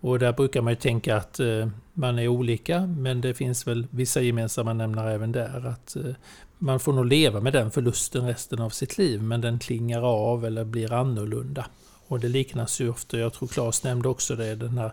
Och 0.00 0.18
där 0.18 0.32
brukar 0.32 0.62
man 0.62 0.72
ju 0.72 0.76
tänka 0.76 1.16
att 1.16 1.40
eh, 1.40 1.68
man 1.92 2.18
är 2.18 2.28
olika, 2.28 2.86
men 2.86 3.20
det 3.20 3.34
finns 3.34 3.66
väl 3.66 3.86
vissa 3.90 4.20
gemensamma 4.20 4.72
nämnare 4.72 5.12
även 5.12 5.32
där. 5.32 5.66
Att 5.66 5.96
eh, 5.96 6.14
man 6.58 6.80
får 6.80 6.92
nog 6.92 7.06
leva 7.06 7.40
med 7.40 7.52
den 7.52 7.70
förlusten 7.70 8.26
resten 8.26 8.60
av 8.60 8.70
sitt 8.70 8.98
liv, 8.98 9.22
men 9.22 9.40
den 9.40 9.58
klingar 9.58 10.02
av 10.02 10.44
eller 10.44 10.64
blir 10.64 10.92
annorlunda. 10.92 11.66
Och 12.08 12.20
det 12.20 12.28
liknas 12.28 12.80
ju 12.80 12.90
ofta, 12.90 13.18
jag 13.18 13.32
tror 13.32 13.48
Claes 13.48 13.84
nämnde 13.84 14.08
också 14.08 14.36
det, 14.36 14.54
den 14.54 14.78
här 14.78 14.92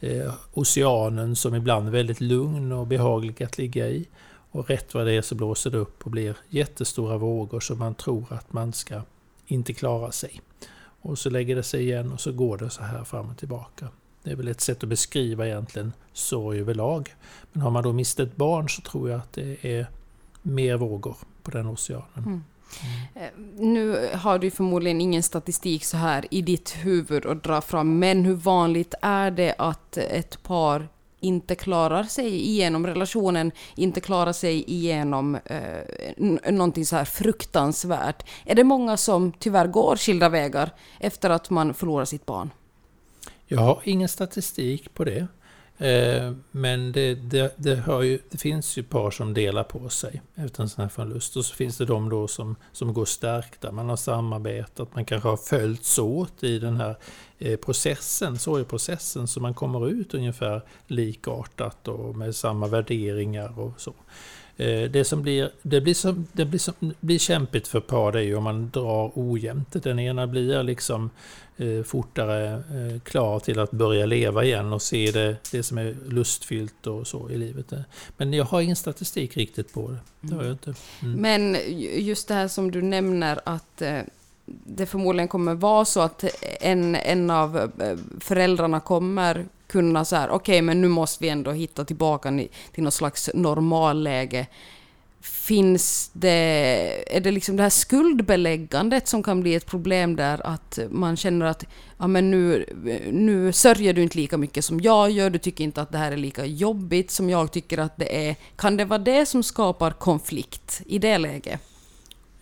eh, 0.00 0.34
oceanen 0.54 1.36
som 1.36 1.54
ibland 1.54 1.86
är 1.86 1.92
väldigt 1.92 2.20
lugn 2.20 2.72
och 2.72 2.86
behaglig 2.86 3.42
att 3.42 3.58
ligga 3.58 3.88
i. 3.88 4.08
Och 4.50 4.68
rätt 4.68 4.94
vad 4.94 5.06
det 5.06 5.12
är 5.12 5.22
så 5.22 5.34
blåser 5.34 5.70
det 5.70 5.78
upp 5.78 6.04
och 6.04 6.10
blir 6.10 6.36
jättestora 6.48 7.18
vågor 7.18 7.60
som 7.60 7.78
man 7.78 7.94
tror 7.94 8.24
att 8.30 8.52
man 8.52 8.72
ska 8.72 9.02
inte 9.46 9.72
klara 9.72 10.12
sig. 10.12 10.40
Och 11.04 11.18
så 11.18 11.30
lägger 11.30 11.56
det 11.56 11.62
sig 11.62 11.82
igen 11.82 12.12
och 12.12 12.20
så 12.20 12.32
går 12.32 12.58
det 12.58 12.70
så 12.70 12.82
här 12.82 13.04
fram 13.04 13.30
och 13.30 13.36
tillbaka. 13.36 13.88
Det 14.22 14.30
är 14.30 14.36
väl 14.36 14.48
ett 14.48 14.60
sätt 14.60 14.82
att 14.82 14.88
beskriva 14.88 15.46
egentligen 15.46 15.92
sorg 16.12 16.60
överlag. 16.60 17.14
Men 17.52 17.62
har 17.62 17.70
man 17.70 17.82
då 17.82 17.92
mist 17.92 18.20
ett 18.20 18.36
barn 18.36 18.68
så 18.68 18.82
tror 18.82 19.10
jag 19.10 19.20
att 19.20 19.32
det 19.32 19.64
är 19.64 19.86
mer 20.42 20.76
vågor 20.76 21.16
på 21.42 21.50
den 21.50 21.66
oceanen. 21.66 22.06
Mm. 22.16 22.44
Mm. 23.14 23.72
Nu 23.74 24.08
har 24.14 24.38
du 24.38 24.50
förmodligen 24.50 25.00
ingen 25.00 25.22
statistik 25.22 25.84
så 25.84 25.96
här 25.96 26.26
i 26.30 26.42
ditt 26.42 26.70
huvud 26.70 27.26
att 27.26 27.44
dra 27.44 27.60
fram, 27.60 27.98
men 27.98 28.24
hur 28.24 28.34
vanligt 28.34 28.94
är 29.02 29.30
det 29.30 29.54
att 29.58 29.96
ett 29.96 30.42
par 30.42 30.88
inte 31.24 31.54
klarar 31.54 32.04
sig 32.04 32.26
igenom 32.26 32.86
relationen, 32.86 33.52
inte 33.76 34.00
klarar 34.00 34.32
sig 34.32 34.70
igenom 34.70 35.38
eh, 35.44 36.52
någonting 36.52 36.86
så 36.86 36.96
här 36.96 37.04
fruktansvärt. 37.04 38.26
Är 38.44 38.54
det 38.54 38.64
många 38.64 38.96
som 38.96 39.32
tyvärr 39.32 39.66
går 39.66 39.96
skilda 39.96 40.28
vägar 40.28 40.70
efter 41.00 41.30
att 41.30 41.50
man 41.50 41.74
förlorar 41.74 42.04
sitt 42.04 42.26
barn? 42.26 42.50
Jag 43.46 43.60
har 43.60 43.80
ingen 43.84 44.08
statistik 44.08 44.94
på 44.94 45.04
det. 45.04 45.26
Eh, 45.78 46.32
men 46.50 46.92
det, 46.92 47.14
det, 47.14 47.54
det, 47.56 48.04
ju, 48.04 48.18
det, 48.30 48.38
finns 48.38 48.76
ju 48.78 48.82
par 48.82 49.10
som 49.10 49.34
delar 49.34 49.64
på 49.64 49.88
sig 49.88 50.22
efter 50.34 50.62
en 50.62 50.68
sån 50.68 50.82
här 50.82 50.88
förlust. 50.88 51.36
Och 51.36 51.44
så 51.44 51.54
finns 51.54 51.78
det 51.78 51.84
de 51.84 52.08
då 52.08 52.28
som, 52.28 52.56
som 52.72 52.94
går 52.94 53.04
stärkta. 53.04 53.72
Man 53.72 53.88
har 53.88 53.96
samarbetat, 53.96 54.94
man 54.94 55.04
kanske 55.04 55.28
har 55.28 55.36
följts 55.36 55.98
åt 55.98 56.42
i 56.42 56.58
den 56.58 56.76
här 56.76 56.96
processen, 57.60 58.38
sorgeprocessen, 58.38 59.28
så 59.28 59.40
man 59.40 59.54
kommer 59.54 59.88
ut 59.88 60.14
ungefär 60.14 60.62
likartat 60.86 61.88
och 61.88 62.16
med 62.16 62.34
samma 62.34 62.66
värderingar 62.66 63.58
och 63.58 63.80
så. 63.80 63.94
Eh, 64.56 64.90
det 64.90 65.04
som 65.04 65.22
blir, 65.22 65.50
det 65.62 65.80
blir, 65.80 65.94
som, 65.94 66.26
det 66.32 66.44
blir, 66.44 66.58
som, 66.60 66.74
blir 67.00 67.18
kämpigt 67.18 67.68
för 67.68 67.80
par 67.80 68.12
det 68.12 68.18
är 68.18 68.22
ju 68.22 68.36
om 68.36 68.44
man 68.44 68.70
drar 68.70 69.12
ojämnt. 69.14 69.82
Den 69.82 69.98
ena 69.98 70.26
blir 70.26 70.62
liksom 70.62 71.10
eh, 71.56 71.82
fortare 71.82 72.52
eh, 72.52 73.00
klar 73.00 73.40
till 73.40 73.58
att 73.58 73.70
börja 73.70 74.06
leva 74.06 74.44
igen 74.44 74.72
och 74.72 74.82
se 74.82 75.10
det, 75.10 75.36
det 75.52 75.62
som 75.62 75.78
är 75.78 75.96
lustfyllt 76.08 76.86
och 76.86 77.06
så 77.06 77.30
i 77.30 77.36
livet. 77.36 77.72
Men 78.16 78.32
jag 78.32 78.44
har 78.44 78.60
ingen 78.60 78.76
statistik 78.76 79.36
riktigt 79.36 79.74
på 79.74 79.90
det. 79.90 79.98
det 80.20 80.34
har 80.34 80.42
jag 80.42 80.52
inte. 80.52 80.74
Mm. 81.02 81.20
Men 81.20 81.56
just 82.04 82.28
det 82.28 82.34
här 82.34 82.48
som 82.48 82.70
du 82.70 82.82
nämner 82.82 83.40
att 83.44 83.82
eh, 83.82 84.00
det 84.46 84.86
förmodligen 84.86 85.28
kommer 85.28 85.54
vara 85.54 85.84
så 85.84 86.00
att 86.00 86.24
en, 86.60 86.94
en 86.94 87.30
av 87.30 87.56
eh, 87.58 87.96
föräldrarna 88.20 88.80
kommer 88.80 89.46
kunna 89.66 90.04
så 90.04 90.16
här, 90.16 90.28
okej, 90.28 90.36
okay, 90.36 90.62
men 90.62 90.80
nu 90.80 90.88
måste 90.88 91.24
vi 91.24 91.28
ändå 91.28 91.50
hitta 91.50 91.84
tillbaka 91.84 92.40
till 92.72 92.84
något 92.84 92.94
slags 92.94 93.30
normalläge. 93.34 94.46
Finns 95.20 96.10
det, 96.12 97.16
är 97.16 97.20
det 97.20 97.30
liksom 97.30 97.56
det 97.56 97.62
här 97.62 97.70
skuldbeläggandet 97.70 99.08
som 99.08 99.22
kan 99.22 99.40
bli 99.40 99.54
ett 99.54 99.66
problem 99.66 100.16
där, 100.16 100.46
att 100.46 100.78
man 100.90 101.16
känner 101.16 101.46
att 101.46 101.64
ja, 101.98 102.06
men 102.06 102.30
nu, 102.30 102.66
nu 103.12 103.52
sörjer 103.52 103.92
du 103.92 104.02
inte 104.02 104.16
lika 104.16 104.36
mycket 104.36 104.64
som 104.64 104.80
jag 104.80 105.10
gör, 105.10 105.30
du 105.30 105.38
tycker 105.38 105.64
inte 105.64 105.82
att 105.82 105.92
det 105.92 105.98
här 105.98 106.12
är 106.12 106.16
lika 106.16 106.44
jobbigt 106.44 107.10
som 107.10 107.30
jag 107.30 107.52
tycker 107.52 107.78
att 107.78 107.96
det 107.96 108.28
är. 108.28 108.36
Kan 108.56 108.76
det 108.76 108.84
vara 108.84 108.98
det 108.98 109.26
som 109.26 109.42
skapar 109.42 109.90
konflikt 109.90 110.82
i 110.86 110.98
det 110.98 111.18
läget? 111.18 111.60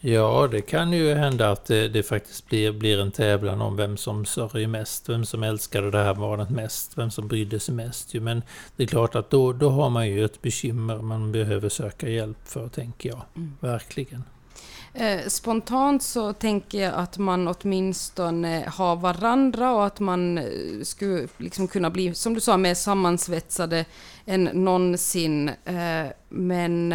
Ja, 0.05 0.49
det 0.51 0.61
kan 0.61 0.93
ju 0.93 1.15
hända 1.15 1.51
att 1.51 1.65
det, 1.65 1.89
det, 1.89 2.03
faktiskt 2.03 2.49
blir, 2.49 2.73
blir 2.73 3.01
en 3.01 3.11
tävlan 3.11 3.63
om 3.63 3.77
vem 3.77 3.97
som 3.97 4.25
sörjer 4.25 4.67
mest, 4.67 5.09
vem 5.09 5.25
som 5.25 5.43
älskade 5.43 5.91
det 5.91 6.03
här 6.03 6.15
barnet 6.15 6.51
mest, 6.51 6.99
vem 6.99 7.11
som 7.11 7.29
brydde 7.29 7.61
sig 7.61 7.75
mest. 7.75 8.15
Men 8.15 8.43
det 8.77 8.83
är 8.83 8.87
klart 8.87 9.15
att 9.15 9.31
då, 9.31 9.53
då 9.53 9.71
har 9.71 9.91
man 9.91 10.09
ju 10.09 10.25
ett 10.25 10.43
bekymmer 10.43 10.99
man 10.99 11.33
behöver 11.33 11.69
söka 11.69 12.09
hjälp 12.09 12.49
för, 12.49 12.69
tänker 12.69 13.09
jag. 13.09 13.23
Mm. 13.37 13.57
Verkligen. 13.61 14.25
Eh, 14.95 15.21
spontant 15.29 16.03
så 16.03 16.33
tänker 16.33 16.79
jag 16.79 16.95
att 16.95 17.19
man 17.19 17.49
åtminstone 17.49 18.65
har 18.73 18.97
varandra 18.97 19.75
och 19.75 19.87
att 19.87 20.01
man 20.01 20.39
eh, 20.39 20.45
skulle 20.83 21.29
liksom 21.37 21.69
kunna 21.69 21.91
bli, 21.91 22.15
som 22.15 22.35
du 22.35 22.41
sa, 22.41 22.57
mer 22.57 22.75
sammansvetsade 22.75 23.85
än 24.27 24.45
någonsin. 24.45 25.49
Eh, 25.49 26.07
men 26.29 26.95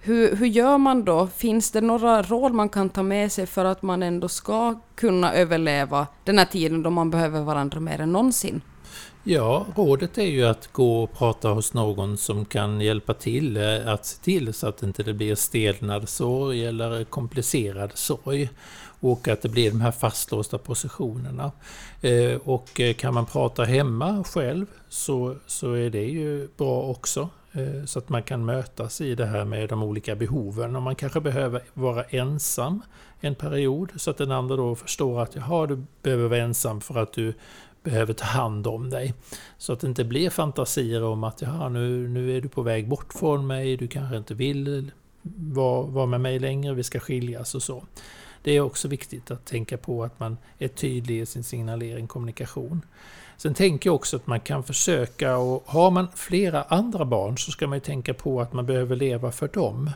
hur, 0.00 0.36
hur 0.36 0.46
gör 0.46 0.78
man 0.78 1.04
då? 1.04 1.26
Finns 1.26 1.70
det 1.70 1.80
några 1.80 2.22
råd 2.22 2.52
man 2.52 2.68
kan 2.68 2.90
ta 2.90 3.02
med 3.02 3.32
sig 3.32 3.46
för 3.46 3.64
att 3.64 3.82
man 3.82 4.02
ändå 4.02 4.28
ska 4.28 4.80
kunna 4.94 5.34
överleva 5.34 6.06
den 6.24 6.38
här 6.38 6.44
tiden 6.44 6.82
då 6.82 6.90
man 6.90 7.10
behöver 7.10 7.40
varandra 7.40 7.80
mer 7.80 8.00
än 8.00 8.12
någonsin? 8.12 8.60
Ja, 9.24 9.66
rådet 9.76 10.18
är 10.18 10.26
ju 10.26 10.44
att 10.44 10.72
gå 10.72 11.02
och 11.02 11.12
prata 11.12 11.48
hos 11.48 11.74
någon 11.74 12.16
som 12.16 12.44
kan 12.44 12.80
hjälpa 12.80 13.14
till 13.14 13.56
eh, 13.56 13.88
att 13.88 14.06
se 14.06 14.22
till 14.22 14.54
så 14.54 14.68
att 14.68 14.78
det 14.78 14.86
inte 14.86 15.12
blir 15.14 15.34
stelnad 15.34 16.08
sorg 16.08 16.66
eller 16.66 17.04
komplicerad 17.04 17.90
sorg. 17.94 18.48
Och 19.00 19.28
att 19.28 19.42
det 19.42 19.48
blir 19.48 19.70
de 19.70 19.80
här 19.80 19.90
fastlåsta 19.90 20.58
positionerna. 20.58 21.52
Eh, 22.00 22.34
och 22.44 22.80
eh, 22.80 22.94
kan 22.94 23.14
man 23.14 23.26
prata 23.26 23.64
hemma 23.64 24.24
själv 24.24 24.66
så, 24.88 25.36
så 25.46 25.72
är 25.72 25.90
det 25.90 26.04
ju 26.04 26.48
bra 26.56 26.82
också. 26.82 27.28
Eh, 27.58 27.84
så 27.84 27.98
att 27.98 28.08
man 28.08 28.22
kan 28.22 28.44
mötas 28.44 29.00
i 29.00 29.14
det 29.14 29.26
här 29.26 29.44
med 29.44 29.68
de 29.68 29.82
olika 29.82 30.16
behoven. 30.16 30.76
Och 30.76 30.82
man 30.82 30.94
kanske 30.94 31.20
behöver 31.20 31.62
vara 31.74 32.02
ensam 32.02 32.82
en 33.20 33.34
period 33.34 33.92
så 33.96 34.10
att 34.10 34.16
den 34.16 34.32
andra 34.32 34.56
då 34.56 34.74
förstår 34.74 35.22
att 35.22 35.34
jaha, 35.34 35.66
du 35.66 35.84
behöver 36.02 36.28
vara 36.28 36.40
ensam 36.40 36.80
för 36.80 36.98
att 36.98 37.12
du 37.12 37.34
behöver 37.82 38.12
ta 38.12 38.24
hand 38.24 38.66
om 38.66 38.90
dig. 38.90 39.14
Så 39.58 39.72
att 39.72 39.80
det 39.80 39.86
inte 39.86 40.04
blir 40.04 40.30
fantasier 40.30 41.02
om 41.02 41.24
att 41.24 41.42
jaha, 41.42 41.68
nu, 41.68 42.08
nu 42.08 42.36
är 42.36 42.40
du 42.40 42.48
på 42.48 42.62
väg 42.62 42.88
bort 42.88 43.12
från 43.12 43.46
mig, 43.46 43.76
du 43.76 43.88
kanske 43.88 44.16
inte 44.16 44.34
vill 44.34 44.90
vara, 45.36 45.82
vara 45.82 46.06
med 46.06 46.20
mig 46.20 46.38
längre, 46.38 46.74
vi 46.74 46.82
ska 46.82 47.00
skiljas 47.00 47.54
och 47.54 47.62
så. 47.62 47.84
Det 48.42 48.52
är 48.52 48.60
också 48.60 48.88
viktigt 48.88 49.30
att 49.30 49.44
tänka 49.44 49.78
på 49.78 50.04
att 50.04 50.20
man 50.20 50.36
är 50.58 50.68
tydlig 50.68 51.20
i 51.20 51.26
sin 51.26 51.44
signalering, 51.44 52.06
kommunikation. 52.06 52.82
Sen 53.40 53.54
tänker 53.54 53.88
jag 53.90 53.94
också 53.94 54.16
att 54.16 54.26
man 54.26 54.40
kan 54.40 54.62
försöka, 54.62 55.36
och 55.36 55.62
har 55.66 55.90
man 55.90 56.08
flera 56.14 56.62
andra 56.62 57.04
barn 57.04 57.38
så 57.38 57.50
ska 57.50 57.66
man 57.66 57.76
ju 57.76 57.80
tänka 57.80 58.14
på 58.14 58.40
att 58.40 58.52
man 58.52 58.66
behöver 58.66 58.96
leva 58.96 59.32
för 59.32 59.48
dem. 59.48 59.90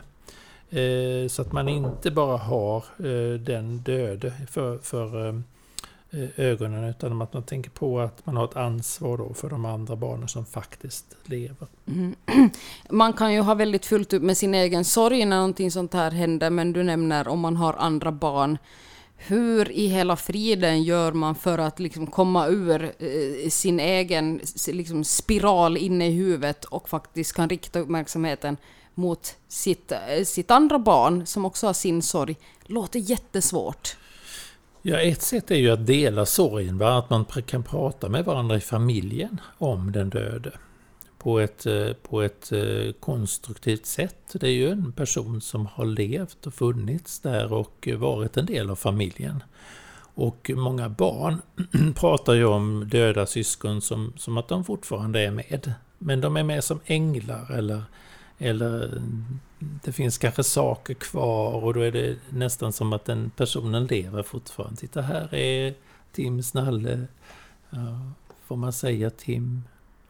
Eh, 0.69 1.27
så 1.27 1.41
att 1.41 1.51
man 1.51 1.69
inte 1.69 2.11
bara 2.11 2.37
har 2.37 2.77
eh, 2.77 3.39
den 3.39 3.77
döde 3.77 4.33
för, 4.51 4.77
för 4.77 5.27
eh, 5.29 5.35
ögonen 6.37 6.83
utan 6.83 7.21
att 7.21 7.33
man 7.33 7.43
tänker 7.43 7.69
på 7.69 7.99
att 7.99 8.25
man 8.25 8.37
har 8.37 8.45
ett 8.45 8.55
ansvar 8.55 9.17
då 9.17 9.33
för 9.33 9.49
de 9.49 9.65
andra 9.65 9.95
barnen 9.95 10.27
som 10.27 10.45
faktiskt 10.45 11.05
lever. 11.25 11.67
Mm. 11.87 12.15
Man 12.89 13.13
kan 13.13 13.33
ju 13.33 13.41
ha 13.41 13.53
väldigt 13.53 13.85
fullt 13.85 14.13
upp 14.13 14.23
med 14.23 14.37
sin 14.37 14.53
egen 14.53 14.85
sorg 14.85 15.25
när 15.25 15.37
någonting 15.37 15.71
sånt 15.71 15.93
här 15.93 16.11
händer 16.11 16.49
men 16.49 16.73
du 16.73 16.83
nämner 16.83 17.27
om 17.27 17.39
man 17.39 17.57
har 17.57 17.73
andra 17.73 18.11
barn 18.11 18.57
hur 19.15 19.71
i 19.71 19.87
hela 19.87 20.15
friden 20.15 20.83
gör 20.83 21.11
man 21.11 21.35
för 21.35 21.57
att 21.57 21.79
liksom 21.79 22.07
komma 22.07 22.47
ur 22.47 22.83
eh, 22.83 23.49
sin 23.49 23.79
egen 23.79 24.41
liksom, 24.67 25.03
spiral 25.03 25.77
inne 25.77 26.07
i 26.07 26.11
huvudet 26.11 26.65
och 26.65 26.89
faktiskt 26.89 27.33
kan 27.33 27.49
rikta 27.49 27.79
uppmärksamheten 27.79 28.57
mot 28.95 29.35
sitt, 29.47 29.91
eh, 29.91 30.23
sitt 30.25 30.51
andra 30.51 30.79
barn 30.79 31.25
som 31.25 31.45
också 31.45 31.67
har 31.67 31.73
sin 31.73 32.01
sorg. 32.01 32.35
Låter 32.63 32.99
jättesvårt. 32.99 33.97
Ja, 34.81 34.99
ett 34.99 35.21
sätt 35.21 35.51
är 35.51 35.55
ju 35.55 35.71
att 35.71 35.87
dela 35.87 36.25
sorgen, 36.25 36.77
va? 36.77 36.97
att 36.97 37.09
man 37.09 37.25
kan 37.25 37.63
prata 37.63 38.09
med 38.09 38.25
varandra 38.25 38.55
i 38.57 38.59
familjen 38.59 39.41
om 39.57 39.91
den 39.91 40.09
döde 40.09 40.51
på 41.23 41.39
ett, 41.39 41.65
eh, 41.65 41.93
på 41.93 42.21
ett 42.21 42.51
eh, 42.51 42.91
konstruktivt 42.99 43.85
sätt. 43.85 44.33
Det 44.33 44.47
är 44.47 44.51
ju 44.51 44.69
en 44.69 44.91
person 44.91 45.41
som 45.41 45.65
har 45.65 45.85
levt 45.85 46.47
och 46.47 46.53
funnits 46.53 47.19
där 47.19 47.53
och 47.53 47.89
varit 47.97 48.37
en 48.37 48.45
del 48.45 48.69
av 48.69 48.75
familjen. 48.75 49.43
Och 50.15 50.51
många 50.55 50.89
barn 50.89 51.41
pratar 51.95 52.33
ju 52.33 52.45
om 52.45 52.89
döda 52.91 53.25
syskon 53.25 53.81
som, 53.81 54.13
som 54.17 54.37
att 54.37 54.47
de 54.47 54.63
fortfarande 54.63 55.21
är 55.21 55.31
med. 55.31 55.73
Men 55.97 56.21
de 56.21 56.37
är 56.37 56.43
med 56.43 56.63
som 56.63 56.79
änglar 56.85 57.51
eller, 57.51 57.83
eller 58.37 59.01
det 59.83 59.91
finns 59.91 60.17
kanske 60.17 60.43
saker 60.43 60.93
kvar 60.93 61.63
och 61.63 61.73
då 61.73 61.79
är 61.79 61.91
det 61.91 62.15
nästan 62.29 62.73
som 62.73 62.93
att 62.93 63.05
den 63.05 63.29
personen 63.29 63.85
lever 63.85 64.23
fortfarande. 64.23 64.79
Titta 64.79 65.01
här 65.01 65.35
är 65.35 65.73
Tim 66.11 66.43
Snalle. 66.43 67.07
Ja, 67.69 68.11
får 68.47 68.55
man 68.55 68.73
säga 68.73 69.09
Tim? 69.09 69.63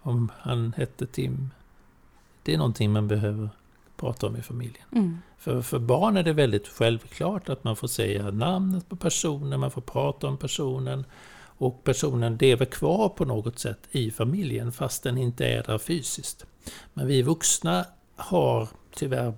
Om 0.04 0.32
han 0.40 0.74
hette 0.78 1.08
Tim. 1.08 1.50
Det 2.44 2.54
är 2.54 2.58
någonting 2.58 2.92
man 2.92 3.08
behöver 3.08 3.50
prata 3.96 4.28
om 4.28 4.38
i 4.38 4.42
familjen. 4.42 4.86
Mm. 4.92 5.18
För, 5.38 5.62
för 5.62 5.80
barn 5.80 6.18
är 6.18 6.24
det 6.24 6.34
väldigt 6.34 6.68
självklart 6.68 7.50
att 7.50 7.64
man 7.64 7.76
får 7.76 7.88
säga 7.88 8.32
namnet 8.32 8.90
på 8.90 8.96
personen, 8.96 9.60
man 9.60 9.72
får 9.72 9.82
prata 9.82 10.28
om 10.28 10.38
personen 10.38 11.06
och 11.58 11.84
personen 11.84 12.38
lever 12.38 12.66
kvar 12.66 13.10
på 13.10 13.26
något 13.26 13.60
sätt 13.60 13.80
i 13.92 14.12
familjen 14.12 14.72
fast 14.72 15.04
den 15.04 15.18
inte 15.18 15.46
är 15.46 15.64
där 15.64 15.78
fysiskt. 15.78 16.46
Men 16.94 17.08
vi 17.08 17.22
vuxna 17.22 17.86
har 18.16 18.68
tyvärr 18.96 19.34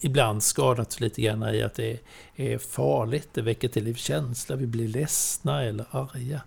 ibland 0.00 0.42
skadats 0.42 1.00
lite 1.00 1.22
grann 1.22 1.54
i 1.54 1.62
att 1.62 1.74
det 1.74 2.00
är 2.36 2.58
farligt, 2.58 3.28
det 3.32 3.42
väcker 3.42 3.68
till 3.68 3.84
liv 3.84 3.94
känslor, 3.94 4.56
vi 4.56 4.66
blir 4.66 4.88
ledsna 4.88 5.64
eller 5.64 5.86
arga. 5.90 6.40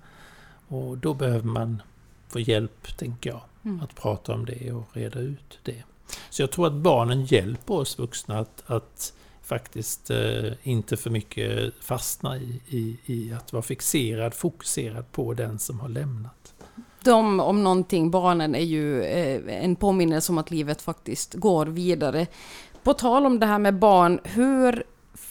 Och 0.68 0.98
då 0.98 1.14
behöver 1.14 1.48
man 1.48 1.82
få 2.32 2.40
hjälp, 2.40 2.98
tänker 2.98 3.30
jag. 3.30 3.42
Mm. 3.66 3.82
Att 3.82 3.96
prata 3.96 4.34
om 4.34 4.46
det 4.46 4.72
och 4.72 4.88
reda 4.94 5.20
ut 5.20 5.60
det. 5.64 5.84
Så 6.30 6.42
jag 6.42 6.52
tror 6.52 6.68
att 6.68 6.74
barnen 6.74 7.26
hjälper 7.26 7.74
oss 7.74 8.00
vuxna 8.00 8.40
att, 8.40 8.64
att 8.66 9.14
faktiskt 9.44 10.10
eh, 10.10 10.52
inte 10.64 10.98
för 10.98 11.10
mycket 11.10 11.74
fastna 11.82 12.38
i, 12.38 12.62
i, 12.68 12.98
i, 13.06 13.34
att 13.34 13.54
vara 13.54 13.64
fixerad, 13.64 14.34
fokuserad 14.34 15.12
på 15.12 15.34
den 15.34 15.60
som 15.60 15.80
har 15.80 15.90
lämnat. 15.90 16.54
De, 17.04 17.40
om 17.40 17.64
någonting, 17.64 18.12
barnen 18.12 18.56
är 18.56 18.64
ju 18.64 19.04
eh, 19.04 19.64
en 19.64 19.76
påminnelse 19.76 20.32
om 20.32 20.38
att 20.38 20.52
livet 20.52 20.82
faktiskt 20.82 21.34
går 21.34 21.66
vidare. 21.66 22.28
På 22.84 22.94
tal 22.94 23.26
om 23.26 23.40
det 23.40 23.46
här 23.46 23.60
med 23.60 23.80
barn, 23.80 24.20
hur, 24.24 24.84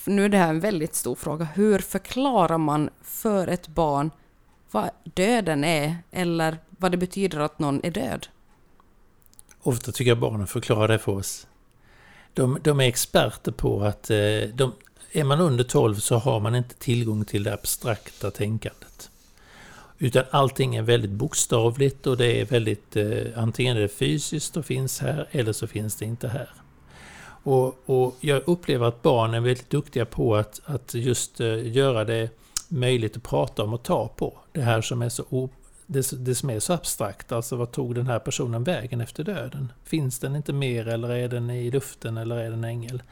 nu 0.05 0.25
är 0.25 0.29
det 0.29 0.39
här 0.39 0.51
en 0.51 0.61
väldigt 0.61 0.95
stor 0.95 1.15
fråga, 1.15 1.45
hur 1.45 1.79
förklarar 1.79 2.59
man 2.59 2.91
för 3.03 3.49
ett 3.49 3.69
barn 3.69 4.11
vad 4.71 4.91
döden 5.15 5.65
är 5.65 5.97
eller 6.11 6.59
vad 6.81 6.91
det 6.91 6.97
betyder 6.97 7.41
att 7.41 7.59
någon 7.59 7.81
är 7.85 7.91
död? 7.91 8.27
Ofta 9.63 9.93
tycker 9.93 10.11
jag 10.11 10.19
barnen 10.19 10.47
förklarar 10.47 10.89
det 10.89 10.99
för 10.99 11.13
oss. 11.13 11.47
De, 12.35 12.59
de 12.63 12.81
är 12.81 12.85
experter 12.85 13.53
på 13.53 13.83
att 13.83 14.11
eh, 14.11 14.17
de, 14.55 14.73
är 15.13 15.25
man 15.25 15.41
under 15.41 15.65
12 15.65 15.95
så 15.95 16.17
har 16.17 16.41
man 16.41 16.55
inte 16.55 16.75
tillgång 16.75 17.25
till 17.25 17.43
det 17.43 17.55
abstrakta 17.55 18.31
tänkandet. 18.31 19.11
Utan 19.99 20.25
allting 20.31 20.77
är 20.77 20.83
väldigt 20.83 21.11
bokstavligt 21.11 22.07
och 22.07 22.17
det 22.17 22.41
är 22.41 22.45
väldigt, 22.45 22.97
eh, 22.97 23.23
antingen 23.37 23.77
är 23.77 23.81
det 23.81 23.89
fysiskt 23.89 24.57
och 24.57 24.65
finns 24.65 25.01
här 25.01 25.29
eller 25.31 25.53
så 25.53 25.67
finns 25.67 25.97
det 25.97 26.05
inte 26.05 26.29
här. 26.29 26.51
Och, 27.43 27.81
och 27.87 28.17
jag 28.21 28.43
upplever 28.47 28.87
att 28.87 29.03
barn 29.03 29.35
är 29.35 29.41
väldigt 29.41 29.71
duktiga 29.71 30.05
på 30.05 30.37
att, 30.37 30.61
att 30.65 30.95
just 30.95 31.41
eh, 31.41 31.73
göra 31.73 32.05
det 32.05 32.31
möjligt 32.69 33.17
att 33.17 33.23
prata 33.23 33.63
om 33.63 33.75
och 33.75 33.83
ta 33.83 34.09
på. 34.09 34.39
Det 34.53 34.61
här 34.61 34.81
som 34.81 35.03
är 35.03 35.09
så 35.09 35.25
det, 35.93 36.25
det 36.25 36.35
som 36.35 36.51
är 36.51 36.61
så 36.61 36.73
abstrakt, 36.73 37.33
alltså 37.33 37.57
vad 37.57 37.73
tog 37.73 37.95
den 37.95 38.07
här 38.07 38.19
personen 38.19 38.65
vägen 38.65 39.01
efter 39.01 39.25
döden? 39.25 39.73
Finns 39.85 40.19
den 40.19 40.37
inte 40.37 40.53
mer 40.53 40.89
eller 40.89 41.11
är 41.11 41.29
den 41.29 41.51
i 41.51 41.71
luften 41.71 42.17
eller 42.17 42.37
är 42.37 42.51
den 42.51 42.65
ängel? 42.65 43.03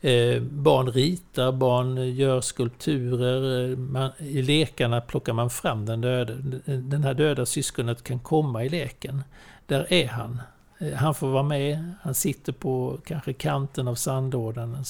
Eh, 0.00 0.42
barn 0.42 0.92
ritar, 0.92 1.52
barn 1.52 2.14
gör 2.14 2.40
skulpturer. 2.40 3.70
Eh, 3.70 3.76
man, 3.76 4.10
I 4.18 4.42
lekarna 4.42 5.00
plockar 5.00 5.32
man 5.32 5.50
fram 5.50 5.86
den 5.86 6.00
döda. 6.00 6.34
Den 6.64 7.04
här 7.04 7.14
döda 7.14 7.46
syskonet 7.46 8.04
kan 8.04 8.18
komma 8.18 8.64
i 8.64 8.68
leken. 8.68 9.24
Där 9.66 9.92
är 9.92 10.08
han. 10.08 10.40
Eh, 10.78 10.92
han 10.92 11.14
får 11.14 11.28
vara 11.28 11.42
med. 11.42 11.94
Han 12.02 12.14
sitter 12.14 12.52
på 12.52 12.98
kanske 13.04 13.32
kanten 13.32 13.88
av 13.88 13.94
sandlådan. 13.94 14.84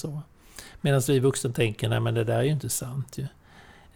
Medan 0.81 1.01
vi 1.07 1.19
vuxna 1.19 1.51
tänker, 1.51 1.89
nej 1.89 1.99
men 1.99 2.13
det 2.13 2.23
där 2.23 2.37
är 2.37 2.43
ju 2.43 2.51
inte 2.51 2.69
sant. 2.69 3.17
Ju. 3.17 3.27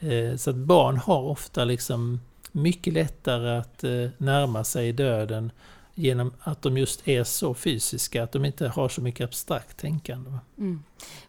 Eh, 0.10 0.36
så 0.36 0.50
att 0.50 0.56
barn 0.56 0.98
har 0.98 1.22
ofta 1.22 1.66
liksom 1.66 2.20
mycket 2.56 2.94
lättare 2.94 3.58
att 3.58 3.84
eh, 3.84 4.10
närma 4.18 4.64
sig 4.64 4.94
döden 4.94 5.52
genom 5.96 6.34
att 6.40 6.62
de 6.62 6.78
just 6.78 7.08
är 7.08 7.24
så 7.24 7.54
fysiska, 7.54 8.24
att 8.24 8.32
de 8.32 8.46
inte 8.46 8.68
har 8.68 8.90
så 8.90 9.02
mycket 9.02 9.24
abstrakt 9.24 9.78
tänkande. 9.78 10.32
Mm. 10.58 10.84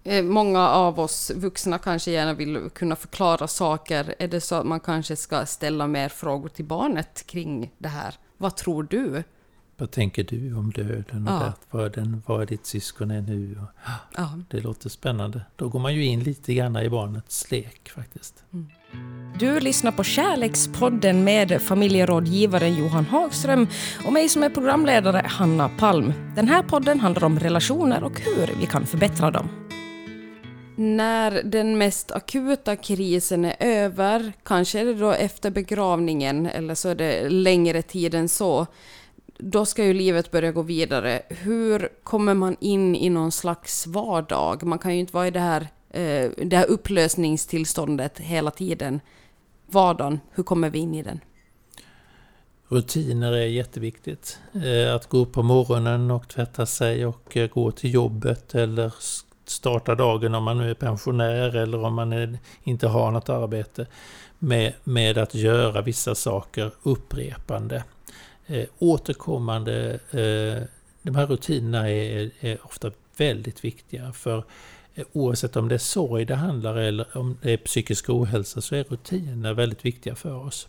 Eh, 0.04 0.22
många 0.22 0.68
av 0.68 1.00
oss 1.00 1.30
vuxna 1.34 1.78
kanske 1.78 2.10
gärna 2.10 2.34
vill 2.34 2.70
kunna 2.74 2.96
förklara 2.96 3.48
saker. 3.48 4.14
Är 4.18 4.28
det 4.28 4.40
så 4.40 4.54
att 4.54 4.66
man 4.66 4.80
kanske 4.80 5.16
ska 5.16 5.46
ställa 5.46 5.86
mer 5.86 6.08
frågor 6.08 6.48
till 6.48 6.64
barnet 6.64 7.26
kring 7.26 7.72
det 7.78 7.88
här? 7.88 8.14
Vad 8.36 8.56
tror 8.56 8.82
du? 8.82 9.22
Vad 9.78 9.90
tänker 9.90 10.24
du 10.24 10.54
om 10.54 10.70
döden? 10.70 11.28
Och 11.28 11.34
ja. 11.34 11.52
vad, 11.70 11.84
är 11.84 11.90
den, 11.90 12.22
vad 12.26 12.42
är 12.42 12.46
ditt 12.46 12.66
syskon 12.66 13.10
är 13.10 13.20
nu? 13.20 13.58
Och, 13.62 13.90
ja. 14.16 14.30
Det 14.50 14.60
låter 14.60 14.88
spännande. 14.88 15.40
Då 15.56 15.68
går 15.68 15.78
man 15.78 15.94
ju 15.94 16.04
in 16.04 16.20
lite 16.20 16.54
grann 16.54 16.76
i 16.76 16.88
barnets 16.88 17.50
lek 17.50 17.88
faktiskt. 17.88 18.44
Mm. 18.52 18.66
Du 19.38 19.60
lyssnar 19.60 19.92
på 19.92 20.04
Kärlekspodden 20.04 21.24
med 21.24 21.62
familjerådgivaren 21.62 22.74
Johan 22.74 23.04
Hagström 23.04 23.68
och 24.06 24.12
mig 24.12 24.28
som 24.28 24.42
är 24.42 24.50
programledare, 24.50 25.22
Hanna 25.26 25.68
Palm. 25.68 26.12
Den 26.36 26.48
här 26.48 26.62
podden 26.62 27.00
handlar 27.00 27.24
om 27.24 27.38
relationer 27.38 28.04
och 28.04 28.20
hur 28.20 28.60
vi 28.60 28.66
kan 28.66 28.86
förbättra 28.86 29.30
dem. 29.30 29.48
När 30.76 31.42
den 31.42 31.78
mest 31.78 32.12
akuta 32.12 32.76
krisen 32.76 33.44
är 33.44 33.56
över, 33.58 34.32
kanske 34.42 34.80
är 34.80 34.84
det 34.84 34.94
då 34.94 35.10
efter 35.10 35.50
begravningen 35.50 36.46
eller 36.46 36.74
så 36.74 36.88
är 36.88 36.94
det 36.94 37.28
längre 37.28 37.82
tid 37.82 38.14
än 38.14 38.28
så, 38.28 38.66
då 39.38 39.64
ska 39.64 39.84
ju 39.84 39.94
livet 39.94 40.30
börja 40.30 40.52
gå 40.52 40.62
vidare. 40.62 41.22
Hur 41.28 41.88
kommer 42.02 42.34
man 42.34 42.56
in 42.60 42.96
i 42.96 43.10
någon 43.10 43.32
slags 43.32 43.86
vardag? 43.86 44.62
Man 44.62 44.78
kan 44.78 44.94
ju 44.94 45.00
inte 45.00 45.12
vara 45.12 45.26
i 45.26 45.30
det 45.30 45.40
här, 45.40 45.68
eh, 45.90 46.30
det 46.46 46.56
här 46.56 46.66
upplösningstillståndet 46.66 48.18
hela 48.18 48.50
tiden. 48.50 49.00
Vardagen, 49.66 50.20
hur 50.30 50.42
kommer 50.42 50.70
vi 50.70 50.78
in 50.78 50.94
i 50.94 51.02
den? 51.02 51.20
Rutiner 52.68 53.32
är 53.32 53.46
jätteviktigt. 53.46 54.38
Eh, 54.64 54.94
att 54.94 55.08
gå 55.08 55.18
upp 55.18 55.32
på 55.32 55.42
morgonen 55.42 56.10
och 56.10 56.28
tvätta 56.28 56.66
sig 56.66 57.06
och 57.06 57.36
eh, 57.36 57.48
gå 57.48 57.70
till 57.70 57.94
jobbet 57.94 58.54
eller 58.54 58.94
starta 59.44 59.94
dagen 59.94 60.34
om 60.34 60.44
man 60.44 60.58
nu 60.58 60.70
är 60.70 60.74
pensionär 60.74 61.56
eller 61.56 61.84
om 61.84 61.94
man 61.94 62.12
är, 62.12 62.38
inte 62.62 62.88
har 62.88 63.10
något 63.10 63.28
arbete 63.28 63.86
med, 64.38 64.72
med 64.84 65.18
att 65.18 65.34
göra 65.34 65.82
vissa 65.82 66.14
saker 66.14 66.70
upprepande 66.82 67.84
eh, 68.46 68.64
återkommande, 68.78 69.92
eh, 70.10 70.62
de 71.02 71.14
här 71.14 71.26
rutinerna 71.26 71.90
är, 71.90 72.30
är, 72.40 72.58
ofta 72.62 72.90
väldigt 73.16 73.64
viktiga. 73.64 74.12
För 74.12 74.44
eh, 74.94 75.04
oavsett 75.12 75.56
om 75.56 75.68
det 75.68 75.74
är 75.74 75.78
sorg 75.78 76.24
det 76.24 76.34
handlar 76.34 76.76
eller 76.76 77.16
om 77.16 77.38
det 77.42 77.52
är 77.52 77.56
psykisk 77.56 78.10
ohälsa 78.10 78.60
så 78.60 78.74
är 78.74 78.84
rutinerna 78.84 79.52
väldigt 79.52 79.84
viktiga 79.84 80.14
för 80.14 80.34
oss. 80.34 80.68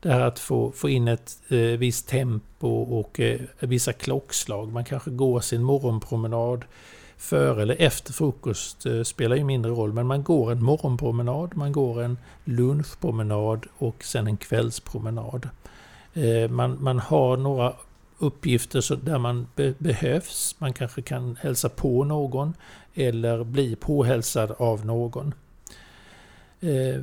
Det 0.00 0.08
här 0.08 0.20
att 0.20 0.38
få, 0.38 0.72
få 0.72 0.88
in 0.88 1.08
ett 1.08 1.38
eh, 1.48 1.58
visst 1.58 2.08
tempo 2.08 2.68
och 2.68 3.20
eh, 3.20 3.40
vissa 3.58 3.92
klockslag. 3.92 4.72
Man 4.72 4.84
kanske 4.84 5.10
går 5.10 5.40
sin 5.40 5.62
morgonpromenad 5.62 6.64
före 7.16 7.62
eller 7.62 7.76
efter 7.78 8.12
frukost 8.12 8.86
eh, 8.86 9.02
spelar 9.02 9.36
ju 9.36 9.44
mindre 9.44 9.72
roll, 9.72 9.92
men 9.92 10.06
man 10.06 10.22
går 10.22 10.52
en 10.52 10.64
morgonpromenad, 10.64 11.56
man 11.56 11.72
går 11.72 12.02
en 12.02 12.18
lunchpromenad 12.44 13.66
och 13.78 14.04
sen 14.04 14.26
en 14.26 14.36
kvällspromenad. 14.36 15.48
Eh, 16.14 16.50
man, 16.50 16.82
man 16.82 16.98
har 16.98 17.36
några 17.36 17.72
uppgifter 18.18 18.96
där 19.04 19.18
man 19.18 19.46
be 19.56 19.74
behövs. 19.78 20.56
Man 20.58 20.72
kanske 20.72 21.02
kan 21.02 21.36
hälsa 21.36 21.68
på 21.68 22.04
någon 22.04 22.54
eller 22.94 23.44
bli 23.44 23.76
påhälsad 23.76 24.54
av 24.58 24.86
någon. 24.86 25.34
Eh, 26.60 27.00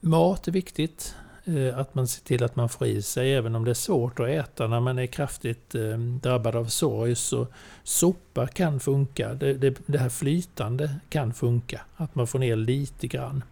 mat 0.00 0.48
är 0.48 0.52
viktigt. 0.52 1.14
Eh, 1.44 1.78
att 1.78 1.94
man 1.94 2.08
ser 2.08 2.24
till 2.24 2.44
att 2.44 2.56
man 2.56 2.68
får 2.68 2.86
i 2.86 3.02
sig, 3.02 3.34
även 3.34 3.54
om 3.54 3.64
det 3.64 3.70
är 3.70 3.74
svårt 3.74 4.20
att 4.20 4.28
äta 4.28 4.66
när 4.66 4.80
man 4.80 4.98
är 4.98 5.06
kraftigt 5.06 5.74
eh, 5.74 5.98
drabbad 5.98 6.56
av 6.56 6.64
sorg. 6.64 7.14
Så 7.14 7.46
soppa 7.82 8.46
kan 8.46 8.80
funka. 8.80 9.34
Det, 9.34 9.54
det, 9.54 9.76
det 9.86 9.98
här 9.98 10.08
flytande 10.08 10.94
kan 11.08 11.34
funka. 11.34 11.80
Att 11.96 12.14
man 12.14 12.26
får 12.26 12.38
ner 12.38 12.56
lite 12.56 13.06
grann. 13.06 13.44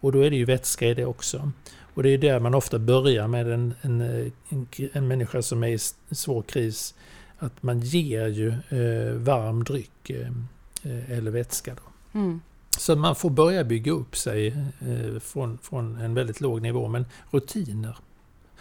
Och 0.00 0.12
då 0.12 0.20
är 0.20 0.30
det 0.30 0.36
ju 0.36 0.44
vätska 0.44 0.86
i 0.86 0.94
det 0.94 1.04
också. 1.04 1.52
Och 2.00 2.04
det 2.04 2.10
är 2.10 2.18
där 2.18 2.40
man 2.40 2.54
ofta 2.54 2.78
börjar 2.78 3.28
med 3.28 3.48
en, 3.48 3.74
en, 3.82 4.00
en, 4.48 4.66
en 4.92 5.08
människa 5.08 5.42
som 5.42 5.64
är 5.64 5.68
i 5.68 5.78
svår 6.14 6.42
kris. 6.42 6.94
Att 7.38 7.62
man 7.62 7.80
ger 7.80 8.26
ju 8.26 8.48
eh, 8.48 9.14
varm 9.14 9.64
dryck 9.64 10.10
eh, 10.10 10.26
eh, 10.82 11.10
eller 11.10 11.30
vätska. 11.30 11.74
Då. 11.74 12.18
Mm. 12.18 12.40
Så 12.78 12.96
man 12.96 13.16
får 13.16 13.30
börja 13.30 13.64
bygga 13.64 13.92
upp 13.92 14.16
sig 14.16 14.46
eh, 14.80 15.20
från, 15.20 15.58
från 15.62 15.96
en 15.96 16.14
väldigt 16.14 16.40
låg 16.40 16.62
nivå, 16.62 16.88
men 16.88 17.06
rutiner. 17.30 17.96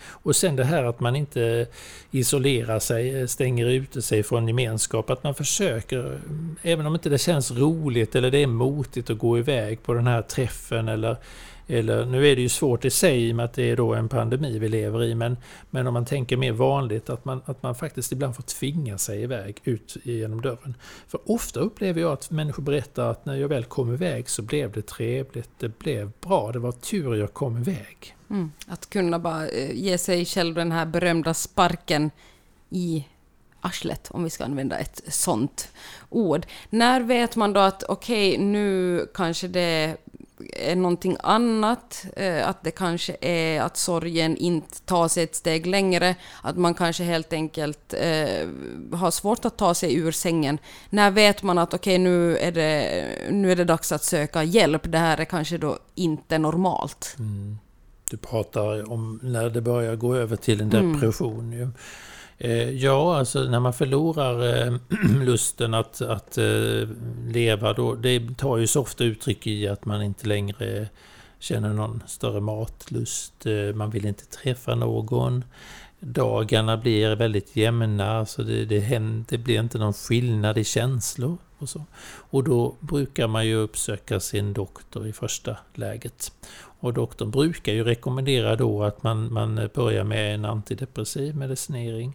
Och 0.01 0.35
sen 0.35 0.55
det 0.55 0.63
här 0.63 0.83
att 0.83 0.99
man 0.99 1.15
inte 1.15 1.67
isolerar 2.11 2.79
sig, 2.79 3.27
stänger 3.27 3.65
ute 3.65 4.01
sig 4.01 4.23
från 4.23 4.47
gemenskap. 4.47 5.09
Att 5.09 5.23
man 5.23 5.35
försöker, 5.35 6.19
även 6.61 6.85
om 6.85 6.93
inte 6.93 7.09
det 7.09 7.17
känns 7.17 7.51
roligt 7.51 8.15
eller 8.15 8.31
det 8.31 8.43
är 8.43 8.47
motigt 8.47 9.09
att 9.09 9.17
gå 9.17 9.37
iväg 9.37 9.83
på 9.83 9.93
den 9.93 10.07
här 10.07 10.21
träffen 10.21 10.87
eller 10.87 11.17
eller, 11.69 12.05
nu 12.05 12.27
är 12.27 12.35
det 12.35 12.41
ju 12.41 12.49
svårt 12.49 12.85
i 12.85 12.89
sig 12.89 13.27
i 13.27 13.31
och 13.31 13.35
med 13.35 13.45
att 13.45 13.53
det 13.53 13.69
är 13.69 13.75
då 13.75 13.93
en 13.93 14.09
pandemi 14.09 14.59
vi 14.59 14.69
lever 14.69 15.03
i, 15.03 15.15
men, 15.15 15.37
men 15.69 15.87
om 15.87 15.93
man 15.93 16.05
tänker 16.05 16.37
mer 16.37 16.51
vanligt 16.51 17.09
att 17.09 17.25
man, 17.25 17.41
att 17.45 17.63
man 17.63 17.75
faktiskt 17.75 18.11
ibland 18.11 18.35
får 18.35 18.43
tvinga 18.43 18.97
sig 18.97 19.21
iväg 19.21 19.61
ut 19.63 19.97
genom 20.03 20.41
dörren. 20.41 20.75
För 21.07 21.19
ofta 21.25 21.59
upplever 21.59 22.01
jag 22.01 22.11
att 22.11 22.31
människor 22.31 22.63
berättar 22.63 23.11
att 23.11 23.25
när 23.25 23.35
jag 23.35 23.47
väl 23.47 23.63
kom 23.63 23.93
iväg 23.93 24.29
så 24.29 24.41
blev 24.41 24.71
det 24.71 24.87
trevligt, 24.87 25.49
det 25.59 25.79
blev 25.79 26.11
bra, 26.21 26.51
det 26.51 26.59
var 26.59 26.71
tur 26.71 27.15
jag 27.15 27.33
kom 27.33 27.57
iväg. 27.57 28.15
Mm, 28.29 28.51
att 28.67 28.89
kunna 28.89 29.19
bara 29.19 29.47
eh, 29.47 29.71
ge 29.71 29.97
sig 29.97 30.25
själv 30.25 30.55
den 30.55 30.71
här 30.71 30.85
berömda 30.85 31.33
sparken 31.33 32.11
i 32.69 33.05
arslet, 33.61 34.07
om 34.11 34.23
vi 34.23 34.29
ska 34.29 34.45
använda 34.45 34.77
ett 34.77 35.01
sånt 35.07 35.69
ord. 36.09 36.45
När 36.69 37.01
vet 37.01 37.35
man 37.35 37.53
då 37.53 37.59
att 37.59 37.83
okej, 37.83 38.33
okay, 38.33 38.45
nu 38.45 39.05
kanske 39.13 39.47
det 39.47 39.97
är 40.53 40.75
någonting 40.75 41.17
annat, 41.23 42.05
eh, 42.15 42.49
att 42.49 42.63
det 42.63 42.71
kanske 42.71 43.17
är 43.21 43.61
att 43.61 43.77
sorgen 43.77 44.37
inte 44.37 44.81
tar 44.81 45.07
sig 45.07 45.23
ett 45.23 45.35
steg 45.35 45.65
längre, 45.65 46.15
att 46.41 46.57
man 46.57 46.73
kanske 46.73 47.03
helt 47.03 47.33
enkelt 47.33 47.93
eh, 47.93 48.47
har 48.93 49.11
svårt 49.11 49.45
att 49.45 49.57
ta 49.57 49.73
sig 49.73 49.95
ur 49.95 50.11
sängen. 50.11 50.57
När 50.89 51.11
vet 51.11 51.43
man 51.43 51.57
att 51.57 51.73
okej, 51.73 51.93
okay, 51.93 52.03
nu, 52.03 52.37
är 52.37 52.51
det, 52.51 53.05
nu 53.31 53.51
är 53.51 53.55
det 53.55 53.65
dags 53.65 53.91
att 53.91 54.03
söka 54.03 54.43
hjälp, 54.43 54.81
det 54.83 54.97
här 54.97 55.17
är 55.17 55.25
kanske 55.25 55.57
då 55.57 55.77
inte 55.95 56.37
normalt? 56.37 57.15
Mm. 57.19 57.57
Du 58.09 58.17
pratar 58.17 58.91
om 58.91 59.19
när 59.23 59.49
det 59.49 59.61
börjar 59.61 59.95
gå 59.95 60.15
över 60.15 60.35
till 60.35 60.61
en 60.61 60.71
mm. 60.71 60.93
depression. 60.93 61.53
Mm. 61.53 61.73
Eh, 62.41 62.69
ja, 62.69 63.17
alltså 63.17 63.43
när 63.43 63.59
man 63.59 63.73
förlorar 63.73 64.67
eh, 64.67 64.73
lusten 65.23 65.73
att, 65.73 66.01
att 66.01 66.37
eh, 66.37 66.87
leva, 67.27 67.73
då, 67.73 67.95
det 67.95 68.37
tar 68.37 68.57
ju 68.57 68.67
så 68.67 68.81
ofta 68.81 69.03
uttryck 69.03 69.47
i 69.47 69.67
att 69.67 69.85
man 69.85 70.01
inte 70.01 70.27
längre 70.27 70.89
känner 71.39 71.73
någon 71.73 72.03
större 72.07 72.41
matlust, 72.41 73.45
eh, 73.45 73.75
man 73.75 73.89
vill 73.89 74.05
inte 74.05 74.25
träffa 74.25 74.75
någon. 74.75 75.43
Dagarna 75.99 76.77
blir 76.77 77.15
väldigt 77.15 77.55
jämna, 77.55 78.25
så 78.25 78.43
det, 78.43 78.65
det, 78.65 78.79
händer, 78.79 79.25
det 79.29 79.37
blir 79.37 79.59
inte 79.59 79.77
någon 79.77 79.93
skillnad 79.93 80.57
i 80.57 80.63
känslor. 80.63 81.37
Och, 81.57 81.69
så. 81.69 81.85
och 82.29 82.43
då 82.43 82.75
brukar 82.79 83.27
man 83.27 83.47
ju 83.47 83.55
uppsöka 83.55 84.19
sin 84.19 84.53
doktor 84.53 85.07
i 85.07 85.13
första 85.13 85.57
läget. 85.73 86.31
Och 86.79 86.93
doktorn 86.93 87.31
brukar 87.31 87.73
ju 87.73 87.83
rekommendera 87.83 88.55
då 88.55 88.83
att 88.83 89.03
man, 89.03 89.33
man 89.33 89.69
börjar 89.73 90.03
med 90.03 90.35
en 90.35 90.45
antidepressiv 90.45 91.35
medicinering 91.35 92.13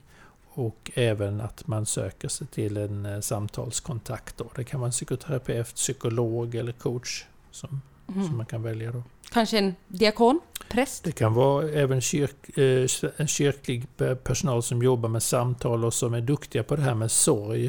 och 0.54 0.90
även 0.94 1.40
att 1.40 1.66
man 1.66 1.86
söker 1.86 2.28
sig 2.28 2.46
till 2.46 2.76
en 2.76 3.06
eh, 3.06 3.20
samtalskontakt. 3.20 4.36
Då. 4.36 4.50
Det 4.56 4.64
kan 4.64 4.80
vara 4.80 4.88
en 4.88 4.92
psykoterapeut, 4.92 5.74
psykolog 5.74 6.54
eller 6.54 6.72
coach 6.72 7.24
som, 7.50 7.80
mm. 8.14 8.26
som 8.26 8.36
man 8.36 8.46
kan 8.46 8.62
välja. 8.62 8.92
Då. 8.92 9.02
Kanske 9.30 9.58
en 9.58 9.74
diakon? 9.88 10.40
Präst? 10.68 11.04
Det 11.04 11.12
kan 11.12 11.34
vara 11.34 11.68
även 11.68 12.00
kyrk, 12.00 12.58
eh, 12.58 13.10
en 13.16 13.26
kyrklig 13.26 13.86
personal 14.24 14.62
som 14.62 14.82
jobbar 14.82 15.08
med 15.08 15.22
samtal 15.22 15.84
och 15.84 15.94
som 15.94 16.14
är 16.14 16.20
duktiga 16.20 16.62
på 16.62 16.76
det 16.76 16.82
här 16.82 16.94
med 16.94 17.10
sorg. 17.10 17.66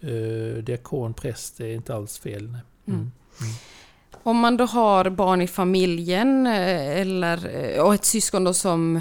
Eh, 0.00 0.62
diakon, 0.62 1.14
präst, 1.14 1.60
är 1.60 1.74
inte 1.74 1.94
alls 1.94 2.18
fel. 2.18 2.44
Mm. 2.44 2.60
Mm. 2.86 3.10
Om 4.22 4.36
man 4.36 4.56
då 4.56 4.64
har 4.64 5.10
barn 5.10 5.42
i 5.42 5.46
familjen 5.46 6.46
eh, 6.46 7.00
eller, 7.00 7.38
och 7.80 7.94
ett 7.94 8.04
syskon 8.04 8.54
som, 8.54 9.00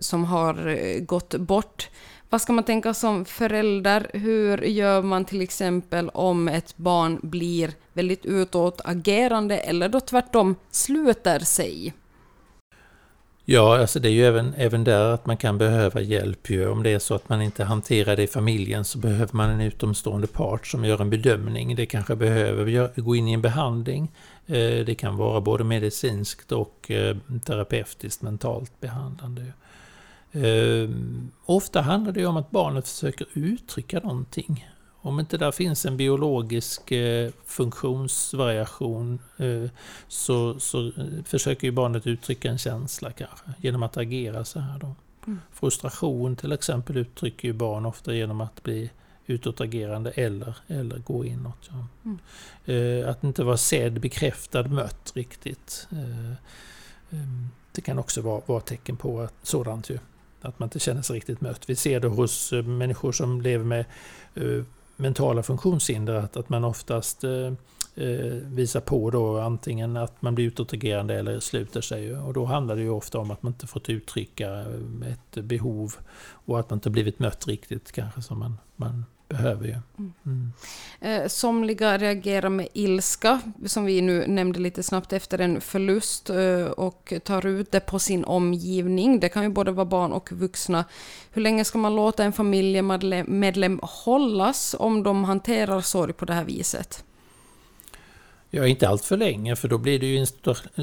som 0.00 0.24
har 0.24 0.98
gått 1.00 1.34
bort, 1.34 1.90
vad 2.30 2.40
ska 2.40 2.52
man 2.52 2.64
tänka 2.64 2.94
som 2.94 3.24
förälder? 3.24 4.10
Hur 4.12 4.58
gör 4.58 5.02
man 5.02 5.24
till 5.24 5.40
exempel 5.40 6.08
om 6.08 6.48
ett 6.48 6.76
barn 6.76 7.18
blir 7.22 7.70
väldigt 7.92 8.26
utåtagerande 8.26 9.58
eller 9.58 9.88
då 9.88 10.00
tvärtom 10.00 10.56
sluter 10.70 11.38
sig? 11.38 11.94
Ja, 13.50 13.78
alltså 13.78 14.00
det 14.00 14.08
är 14.08 14.12
ju 14.12 14.24
även, 14.24 14.54
även 14.56 14.84
där 14.84 15.14
att 15.14 15.26
man 15.26 15.36
kan 15.36 15.58
behöva 15.58 16.00
hjälp. 16.00 16.50
Ju. 16.50 16.68
Om 16.68 16.82
det 16.82 16.90
är 16.90 16.98
så 16.98 17.14
att 17.14 17.28
man 17.28 17.42
inte 17.42 17.64
hanterar 17.64 18.16
det 18.16 18.22
i 18.22 18.26
familjen 18.26 18.84
så 18.84 18.98
behöver 18.98 19.36
man 19.36 19.50
en 19.50 19.60
utomstående 19.60 20.26
part 20.26 20.66
som 20.66 20.84
gör 20.84 21.00
en 21.00 21.10
bedömning. 21.10 21.76
Det 21.76 21.86
kanske 21.86 22.16
behöver 22.16 23.00
gå 23.00 23.16
in 23.16 23.28
i 23.28 23.32
en 23.32 23.42
behandling. 23.42 24.12
Eh, 24.46 24.84
det 24.86 24.98
kan 24.98 25.16
vara 25.16 25.40
både 25.40 25.64
medicinskt 25.64 26.52
och 26.52 26.90
eh, 26.90 27.16
terapeutiskt, 27.44 28.22
mentalt 28.22 28.80
behandlande. 28.80 29.52
Eh, 30.32 30.90
ofta 31.44 31.80
handlar 31.80 32.12
det 32.12 32.26
om 32.26 32.36
att 32.36 32.50
barnet 32.50 32.88
försöker 32.88 33.26
uttrycka 33.34 34.00
någonting. 34.00 34.68
Om 35.00 35.20
inte 35.20 35.38
där 35.38 35.52
finns 35.52 35.86
en 35.86 35.96
biologisk 35.96 36.92
eh, 36.92 37.30
funktionsvariation 37.44 39.18
eh, 39.36 39.70
så, 40.08 40.60
så 40.60 40.86
eh, 40.86 40.92
försöker 41.24 41.66
ju 41.66 41.72
barnet 41.72 42.06
uttrycka 42.06 42.50
en 42.50 42.58
känsla 42.58 43.12
kanske 43.12 43.44
genom 43.58 43.82
att 43.82 43.96
agera 43.96 44.44
så 44.44 44.60
här. 44.60 44.78
Då. 44.78 44.94
Mm. 45.26 45.40
Frustration 45.52 46.36
till 46.36 46.52
exempel 46.52 46.96
uttrycker 46.96 47.48
ju 47.48 47.54
barn 47.54 47.86
ofta 47.86 48.14
genom 48.14 48.40
att 48.40 48.62
bli 48.62 48.90
utåtagerande 49.26 50.10
eller, 50.10 50.56
eller 50.66 50.98
gå 50.98 51.24
inåt. 51.24 51.70
Ja. 51.70 51.86
Mm. 52.04 52.18
Eh, 52.64 53.10
att 53.10 53.24
inte 53.24 53.44
vara 53.44 53.56
sedd, 53.56 54.00
bekräftad, 54.00 54.62
mött 54.62 55.12
riktigt. 55.14 55.88
Eh, 55.92 56.32
ehm, 57.10 57.48
det 57.72 57.80
kan 57.80 57.98
också 57.98 58.20
vara, 58.20 58.42
vara 58.46 58.60
tecken 58.60 58.96
på 58.96 59.20
att, 59.20 59.34
sådant 59.42 59.90
ju. 59.90 59.98
Att 60.40 60.58
man 60.58 60.66
inte 60.66 60.78
känner 60.78 61.02
sig 61.02 61.16
riktigt 61.16 61.40
mött. 61.40 61.70
Vi 61.70 61.76
ser 61.76 62.00
det 62.00 62.08
hos 62.08 62.52
eh, 62.52 62.62
människor 62.62 63.12
som 63.12 63.40
lever 63.40 63.64
med 63.64 63.84
eh, 64.34 64.64
mentala 64.96 65.42
funktionshinder 65.42 66.14
att, 66.14 66.36
att 66.36 66.48
man 66.48 66.64
oftast 66.64 67.24
eh, 67.24 67.52
eh, 67.94 68.34
visar 68.44 68.80
på 68.80 69.10
då 69.10 69.38
antingen 69.38 69.96
att 69.96 70.22
man 70.22 70.34
blir 70.34 70.46
utåtagerande 70.46 71.14
eller 71.14 71.40
sluter 71.40 71.80
sig. 71.80 72.16
Och 72.16 72.32
då 72.32 72.44
handlar 72.44 72.76
det 72.76 72.82
ju 72.82 72.90
ofta 72.90 73.18
om 73.18 73.30
att 73.30 73.42
man 73.42 73.52
inte 73.52 73.66
fått 73.66 73.88
uttrycka 73.88 74.64
ett 75.06 75.44
behov 75.44 75.94
och 76.30 76.60
att 76.60 76.70
man 76.70 76.76
inte 76.76 76.90
blivit 76.90 77.18
mött 77.18 77.46
riktigt 77.46 77.92
kanske 77.92 78.22
som 78.22 78.38
man, 78.38 78.58
man 78.76 79.04
behöver 79.28 79.66
ju. 79.66 79.76
Mm. 79.98 80.12
mm. 80.26 80.52
Eh, 81.00 81.28
somliga 81.28 81.98
reagerar 81.98 82.48
med 82.48 82.68
ilska, 82.72 83.40
som 83.66 83.84
vi 83.84 84.00
nu 84.00 84.26
nämnde 84.26 84.60
lite 84.60 84.82
snabbt 84.82 85.12
efter 85.12 85.38
en 85.38 85.60
förlust 85.60 86.30
eh, 86.30 86.66
och 86.66 87.12
tar 87.24 87.46
ut 87.46 87.72
det 87.72 87.80
på 87.80 87.98
sin 87.98 88.24
omgivning. 88.24 89.20
Det 89.20 89.28
kan 89.28 89.42
ju 89.42 89.48
både 89.48 89.70
vara 89.72 89.86
barn 89.86 90.12
och 90.12 90.32
vuxna. 90.32 90.84
Hur 91.30 91.42
länge 91.42 91.64
ska 91.64 91.78
man 91.78 91.96
låta 91.96 92.24
en 92.24 92.32
familjemedlem 92.32 93.80
hållas 93.82 94.76
om 94.78 95.02
de 95.02 95.24
hanterar 95.24 95.80
sorg 95.80 96.12
på 96.12 96.24
det 96.24 96.32
här 96.32 96.44
viset? 96.44 97.04
Ja, 98.50 98.66
inte 98.66 98.88
allt 98.88 99.04
för 99.04 99.16
länge 99.16 99.56
för 99.56 99.68
då 99.68 99.78
blir 99.78 99.98
det 99.98 100.06
ju 100.06 100.26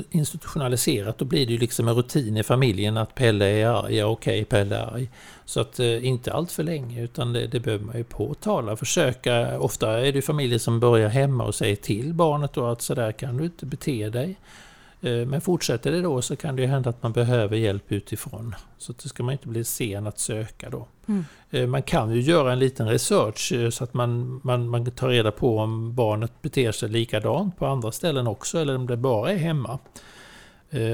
institutionaliserat. 0.09 1.17
Då 1.17 1.25
blir 1.25 1.45
det 1.45 1.53
ju 1.53 1.59
liksom 1.59 1.87
en 1.87 1.95
rutin 1.95 2.37
i 2.37 2.43
familjen 2.43 2.97
att 2.97 3.15
Pelle 3.15 3.45
är 3.45 3.67
arg, 3.67 3.95
ja 3.95 4.05
okej 4.05 4.41
okay, 4.41 4.45
Pelle 4.45 4.75
är 4.75 4.93
arg. 4.93 5.09
Så 5.45 5.59
att 5.61 5.79
eh, 5.79 6.05
inte 6.05 6.33
allt 6.33 6.51
för 6.51 6.63
länge 6.63 7.03
utan 7.03 7.33
det, 7.33 7.47
det 7.47 7.59
behöver 7.59 7.85
man 7.85 7.97
ju 7.97 8.03
påtala. 8.03 8.75
Försöka, 8.75 9.59
ofta 9.59 10.07
är 10.07 10.11
det 10.11 10.21
familjer 10.21 10.59
som 10.59 10.79
börjar 10.79 11.09
hemma 11.09 11.43
och 11.43 11.55
säger 11.55 11.75
till 11.75 12.13
barnet 12.13 12.53
då 12.53 12.65
att 12.65 12.81
sådär 12.81 13.11
kan 13.11 13.37
du 13.37 13.43
inte 13.43 13.65
bete 13.65 14.09
dig. 14.09 14.35
Eh, 15.05 15.25
men 15.25 15.41
fortsätter 15.41 15.91
det 15.91 16.01
då 16.01 16.21
så 16.21 16.35
kan 16.35 16.55
det 16.55 16.65
hända 16.65 16.89
att 16.89 17.03
man 17.03 17.11
behöver 17.11 17.57
hjälp 17.57 17.91
utifrån. 17.91 18.55
Så 18.77 18.93
det 19.03 19.09
ska 19.09 19.23
man 19.23 19.31
inte 19.31 19.47
bli 19.47 19.63
sen 19.63 20.07
att 20.07 20.19
söka 20.19 20.69
då. 20.69 20.87
Mm. 21.07 21.25
Eh, 21.51 21.67
man 21.67 21.83
kan 21.83 22.11
ju 22.11 22.21
göra 22.21 22.53
en 22.53 22.59
liten 22.59 22.89
research 22.89 23.53
eh, 23.53 23.69
så 23.69 23.83
att 23.83 23.93
man, 23.93 24.41
man, 24.43 24.69
man 24.69 24.91
tar 24.91 25.09
reda 25.09 25.31
på 25.31 25.57
om 25.57 25.95
barnet 25.95 26.41
beter 26.41 26.71
sig 26.71 26.89
likadant 26.89 27.57
på 27.57 27.65
andra 27.65 27.91
ställen 27.91 28.27
också 28.27 28.59
eller 28.59 28.75
om 28.75 28.87
det 28.87 28.97
bara 28.97 29.31
är 29.31 29.37
hemma. 29.37 29.79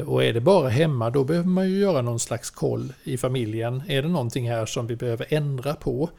Och 0.05 0.23
är 0.23 0.33
det 0.33 0.41
bara 0.41 0.69
hemma 0.69 1.09
då 1.09 1.23
behöver 1.23 1.47
man 1.47 1.69
ju 1.69 1.79
göra 1.79 2.01
någon 2.01 2.19
slags 2.19 2.49
koll 2.49 2.93
i 3.03 3.17
familjen. 3.17 3.83
Är 3.87 4.01
det 4.01 4.07
någonting 4.07 4.49
här 4.49 4.65
som 4.65 4.87
vi 4.87 4.95
behöver 4.95 5.25
ändra 5.29 5.73
på? 5.73 6.09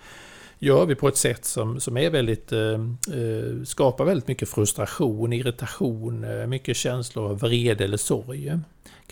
Gör 0.63 0.87
vi 0.87 0.95
på 0.95 1.09
ett 1.09 1.17
sätt 1.17 1.45
som, 1.45 1.81
som 1.81 1.97
är 1.97 2.11
väldigt, 2.11 2.53
eh, 2.53 2.73
eh 3.15 3.63
skapar 3.65 4.05
väldigt 4.05 4.29
mycket 4.29 4.49
frustration, 4.49 5.33
irritation, 5.33 6.25
eh, 6.25 6.47
mycket 6.47 6.77
känslor 6.77 7.31
av 7.31 7.39
vrede 7.39 7.85
eller 7.85 7.97
sorg. 7.97 8.53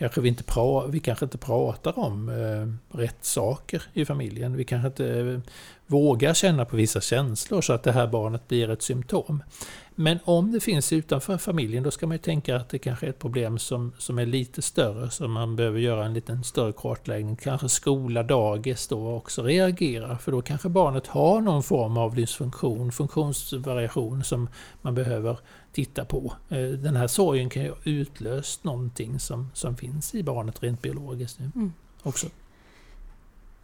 Kanske 0.00 0.20
vi, 0.20 0.28
inte 0.28 0.44
pra, 0.44 0.86
vi 0.86 1.00
kanske 1.00 1.24
inte 1.24 1.38
pratar 1.38 1.98
om 1.98 2.28
eh, 2.28 2.98
rätt 2.98 3.24
saker 3.24 3.82
i 3.92 4.04
familjen. 4.04 4.56
Vi 4.56 4.64
kanske 4.64 4.86
inte 4.86 5.20
eh, 5.20 5.40
vågar 5.86 6.34
känna 6.34 6.64
på 6.64 6.76
vissa 6.76 7.00
känslor 7.00 7.60
så 7.60 7.72
att 7.72 7.82
det 7.82 7.92
här 7.92 8.06
barnet 8.06 8.48
blir 8.48 8.70
ett 8.70 8.82
symptom. 8.82 9.42
Men 9.94 10.18
om 10.24 10.52
det 10.52 10.60
finns 10.60 10.92
utanför 10.92 11.38
familjen 11.38 11.82
då 11.82 11.90
ska 11.90 12.06
man 12.06 12.14
ju 12.14 12.18
tänka 12.18 12.56
att 12.56 12.68
det 12.68 12.78
kanske 12.78 13.06
är 13.06 13.10
ett 13.10 13.18
problem 13.18 13.58
som, 13.58 13.92
som 13.98 14.18
är 14.18 14.26
lite 14.26 14.62
större 14.62 15.10
så 15.10 15.28
man 15.28 15.56
behöver 15.56 15.78
göra 15.78 16.04
en 16.04 16.14
liten 16.14 16.44
större 16.44 16.72
kartläggning. 16.72 17.36
Kanske 17.36 17.68
skola, 17.68 18.22
dagis 18.22 18.88
då 18.88 19.12
också 19.14 19.42
reagerar, 19.42 20.16
för 20.16 20.32
då 20.32 20.42
kanske 20.42 20.68
barnet 20.68 21.06
har 21.06 21.40
någon 21.40 21.62
form 21.62 21.96
av 21.96 22.14
dysfunktion, 22.14 22.92
funktionsvariation 22.92 24.24
som 24.24 24.48
man 24.82 24.94
behöver 24.94 25.38
titta 25.72 26.04
på. 26.04 26.32
Eh, 26.48 26.68
den 26.68 26.96
här 26.96 27.06
sorgen 27.06 27.50
kan 27.50 27.62
ju 27.62 27.68
ha 27.68 27.76
utlöst 27.84 28.64
någonting 28.64 29.20
som, 29.20 29.50
som 29.54 29.76
finns 29.76 30.14
i 30.14 30.22
barnet 30.22 30.62
rent 30.62 30.82
biologiskt 30.82 31.38
nu 31.38 31.50
mm. 31.54 31.72
också. 32.02 32.26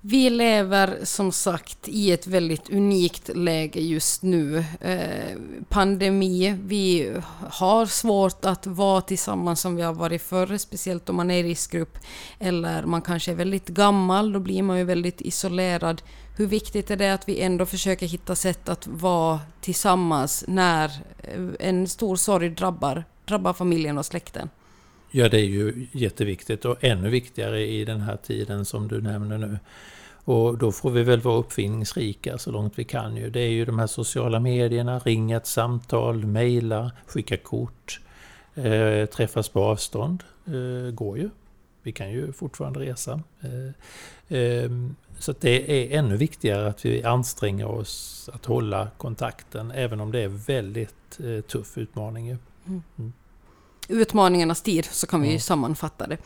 Vi 0.09 0.31
lever 0.31 0.99
som 1.03 1.33
sagt 1.33 1.89
i 1.89 2.13
ett 2.13 2.27
väldigt 2.27 2.71
unikt 2.71 3.31
läge 3.37 3.81
just 3.81 4.23
nu. 4.23 4.65
Eh, 4.81 5.39
pandemi, 5.69 6.59
vi 6.65 7.13
har 7.51 7.87
svårt 7.87 8.45
att 8.45 8.67
vara 8.67 9.01
tillsammans 9.01 9.61
som 9.61 9.77
vi 9.77 9.83
har 9.83 9.95
varit 9.95 10.23
förr, 10.23 10.57
speciellt 10.59 11.09
om 11.09 11.17
man 11.17 11.31
är 11.31 11.45
i 11.45 11.49
riskgrupp. 11.49 11.99
Eller 12.39 12.83
man 12.83 13.03
kanske 13.03 13.31
är 13.31 13.35
väldigt 13.35 13.69
gammal, 13.69 14.33
då 14.33 14.41
blir 14.41 14.63
man 14.63 14.79
ju 14.79 14.85
väldigt 14.85 15.21
isolerad. 15.21 16.03
Hur 16.37 16.47
viktigt 16.47 16.91
är 16.91 16.97
det 16.97 17.15
att 17.15 17.29
vi 17.29 17.41
ändå 17.41 17.67
försöker 17.67 18.07
hitta 18.07 18.35
sätt 18.35 18.69
att 18.69 18.87
vara 18.87 19.41
tillsammans 19.61 20.45
när 20.49 20.85
eh, 21.19 21.41
en 21.61 21.89
stor 21.89 22.17
sorg 22.17 22.49
drabbar, 22.49 23.05
drabbar 23.25 23.53
familjen 23.53 23.99
och 23.99 24.07
släkten? 24.07 24.49
Ja, 25.11 25.29
det 25.29 25.41
är 25.41 25.45
ju 25.45 25.87
jätteviktigt 25.93 26.65
och 26.65 26.85
ännu 26.85 27.11
viktigare 27.11 27.67
i 27.67 27.85
den 27.85 28.01
här 28.01 28.17
tiden 28.17 28.65
som 28.65 28.89
du 28.89 29.01
nämner 29.01 29.39
nu. 29.39 29.59
Och 30.27 30.59
då 30.59 30.73
får 30.73 30.91
vi 30.91 31.03
väl 31.03 31.21
vara 31.21 31.37
uppfinningsrika 31.37 32.39
så 32.39 32.51
långt 32.51 32.79
vi 32.79 32.85
kan 32.85 33.17
ju. 33.17 33.31
Det 33.31 33.41
är 33.41 33.49
ju 33.49 33.65
de 33.65 33.79
här 33.79 33.87
sociala 33.87 34.41
medierna, 34.41 34.99
ringa 34.99 35.37
ett 35.37 35.47
samtal, 35.47 36.27
mejla, 36.27 36.93
skicka 37.07 37.37
kort, 37.37 38.01
eh, 38.55 39.07
träffas 39.07 39.49
på 39.49 39.65
avstånd. 39.65 40.25
Eh, 40.47 40.91
går 40.91 41.19
ju. 41.19 41.31
Vi 41.83 41.93
kan 41.93 42.11
ju 42.11 42.33
fortfarande 42.33 42.81
resa. 42.81 43.21
Eh, 43.41 44.39
eh 44.39 44.71
så 45.19 45.35
det 45.41 45.73
är 45.73 45.99
ännu 45.99 46.17
viktigare 46.17 46.69
att 46.69 46.85
vi 46.85 47.05
anstränger 47.05 47.67
oss 47.67 48.29
att 48.33 48.47
hålla 48.47 48.89
kontakten 48.97 49.71
även 49.71 50.01
om 50.01 50.13
det 50.13 50.21
är 50.21 50.29
väldigt 50.29 51.21
eh, 51.21 51.41
tuff 51.41 51.79
utmaning. 51.79 52.29
Mm. 52.29 52.83
Mm. 52.99 53.13
Utmaningarnas 53.89 54.63
tid, 54.63 54.85
så 54.85 55.07
kan 55.07 55.23
vi 55.23 55.33
ja. 55.33 55.41
sammanfatta 55.41 56.07
det. 56.07 56.19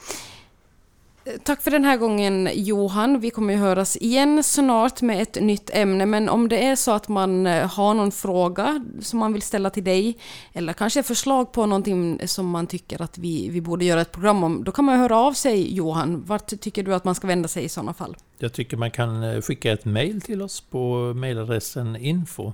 Tack 1.42 1.62
för 1.62 1.70
den 1.70 1.84
här 1.84 1.96
gången 1.96 2.48
Johan. 2.54 3.20
Vi 3.20 3.30
kommer 3.30 3.54
ju 3.54 3.60
höras 3.60 3.96
igen 3.96 4.42
snart 4.42 5.02
med 5.02 5.22
ett 5.22 5.40
nytt 5.40 5.70
ämne. 5.72 6.06
Men 6.06 6.28
om 6.28 6.48
det 6.48 6.66
är 6.66 6.76
så 6.76 6.90
att 6.90 7.08
man 7.08 7.46
eh, 7.46 7.66
har 7.70 7.94
någon 7.94 8.12
fråga 8.12 8.84
som 9.00 9.18
man 9.18 9.32
vill 9.32 9.42
ställa 9.42 9.70
till 9.70 9.84
dig 9.84 10.18
eller 10.52 10.72
kanske 10.72 11.02
förslag 11.02 11.52
på 11.52 11.66
någonting 11.66 12.20
som 12.28 12.46
man 12.46 12.66
tycker 12.66 13.02
att 13.02 13.18
vi, 13.18 13.48
vi 13.48 13.60
borde 13.60 13.84
göra 13.84 14.00
ett 14.00 14.12
program 14.12 14.44
om, 14.44 14.64
då 14.64 14.72
kan 14.72 14.84
man 14.84 14.98
höra 14.98 15.18
av 15.18 15.32
sig 15.32 15.74
Johan. 15.74 16.24
Vart 16.26 16.60
tycker 16.60 16.82
du 16.82 16.94
att 16.94 17.04
man 17.04 17.14
ska 17.14 17.26
vända 17.26 17.48
sig 17.48 17.64
i 17.64 17.68
sådana 17.68 17.94
fall? 17.94 18.16
Jag 18.38 18.52
tycker 18.52 18.76
man 18.76 18.90
kan 18.90 19.22
eh, 19.22 19.40
skicka 19.40 19.72
ett 19.72 19.84
mejl 19.84 20.20
till 20.20 20.42
oss 20.42 20.60
på 20.60 21.14
mejladressen 21.14 21.96
info 21.96 22.52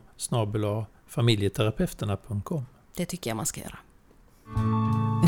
familjeterapeuterna.com. 1.07 2.67
Det 2.97 3.07
tycker 3.07 3.31
jag 3.31 3.37
man 3.37 3.47
ska 3.47 3.61
göra. 3.61 3.79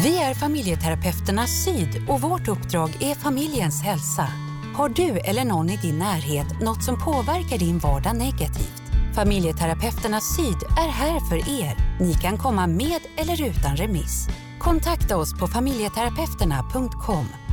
Vi 0.08 0.18
är 0.18 0.34
familjeterapeuterna 0.34 1.46
Syd 1.46 2.08
och 2.08 2.20
vårt 2.20 2.48
uppdrag 2.48 2.90
är 3.00 3.14
familjens 3.14 3.82
hälsa. 3.82 4.28
Har 4.74 4.88
du 4.88 5.18
eller 5.18 5.44
någon 5.44 5.70
i 5.70 5.76
din 5.76 5.98
närhet 5.98 6.60
något 6.60 6.84
som 6.84 7.04
påverkar 7.04 7.58
din 7.58 7.78
vardag 7.78 8.16
negativt? 8.16 8.82
Familjeterapeuterna 9.14 10.20
Syd 10.20 10.56
är 10.78 10.88
här 10.88 11.20
för 11.28 11.36
er. 11.36 11.98
Ni 12.00 12.14
kan 12.14 12.38
komma 12.38 12.66
med 12.66 13.00
eller 13.16 13.48
utan 13.48 13.76
remiss. 13.76 14.28
Kontakta 14.58 15.16
oss 15.16 15.38
på 15.38 15.46
familjeterapeuterna.com 15.46 17.47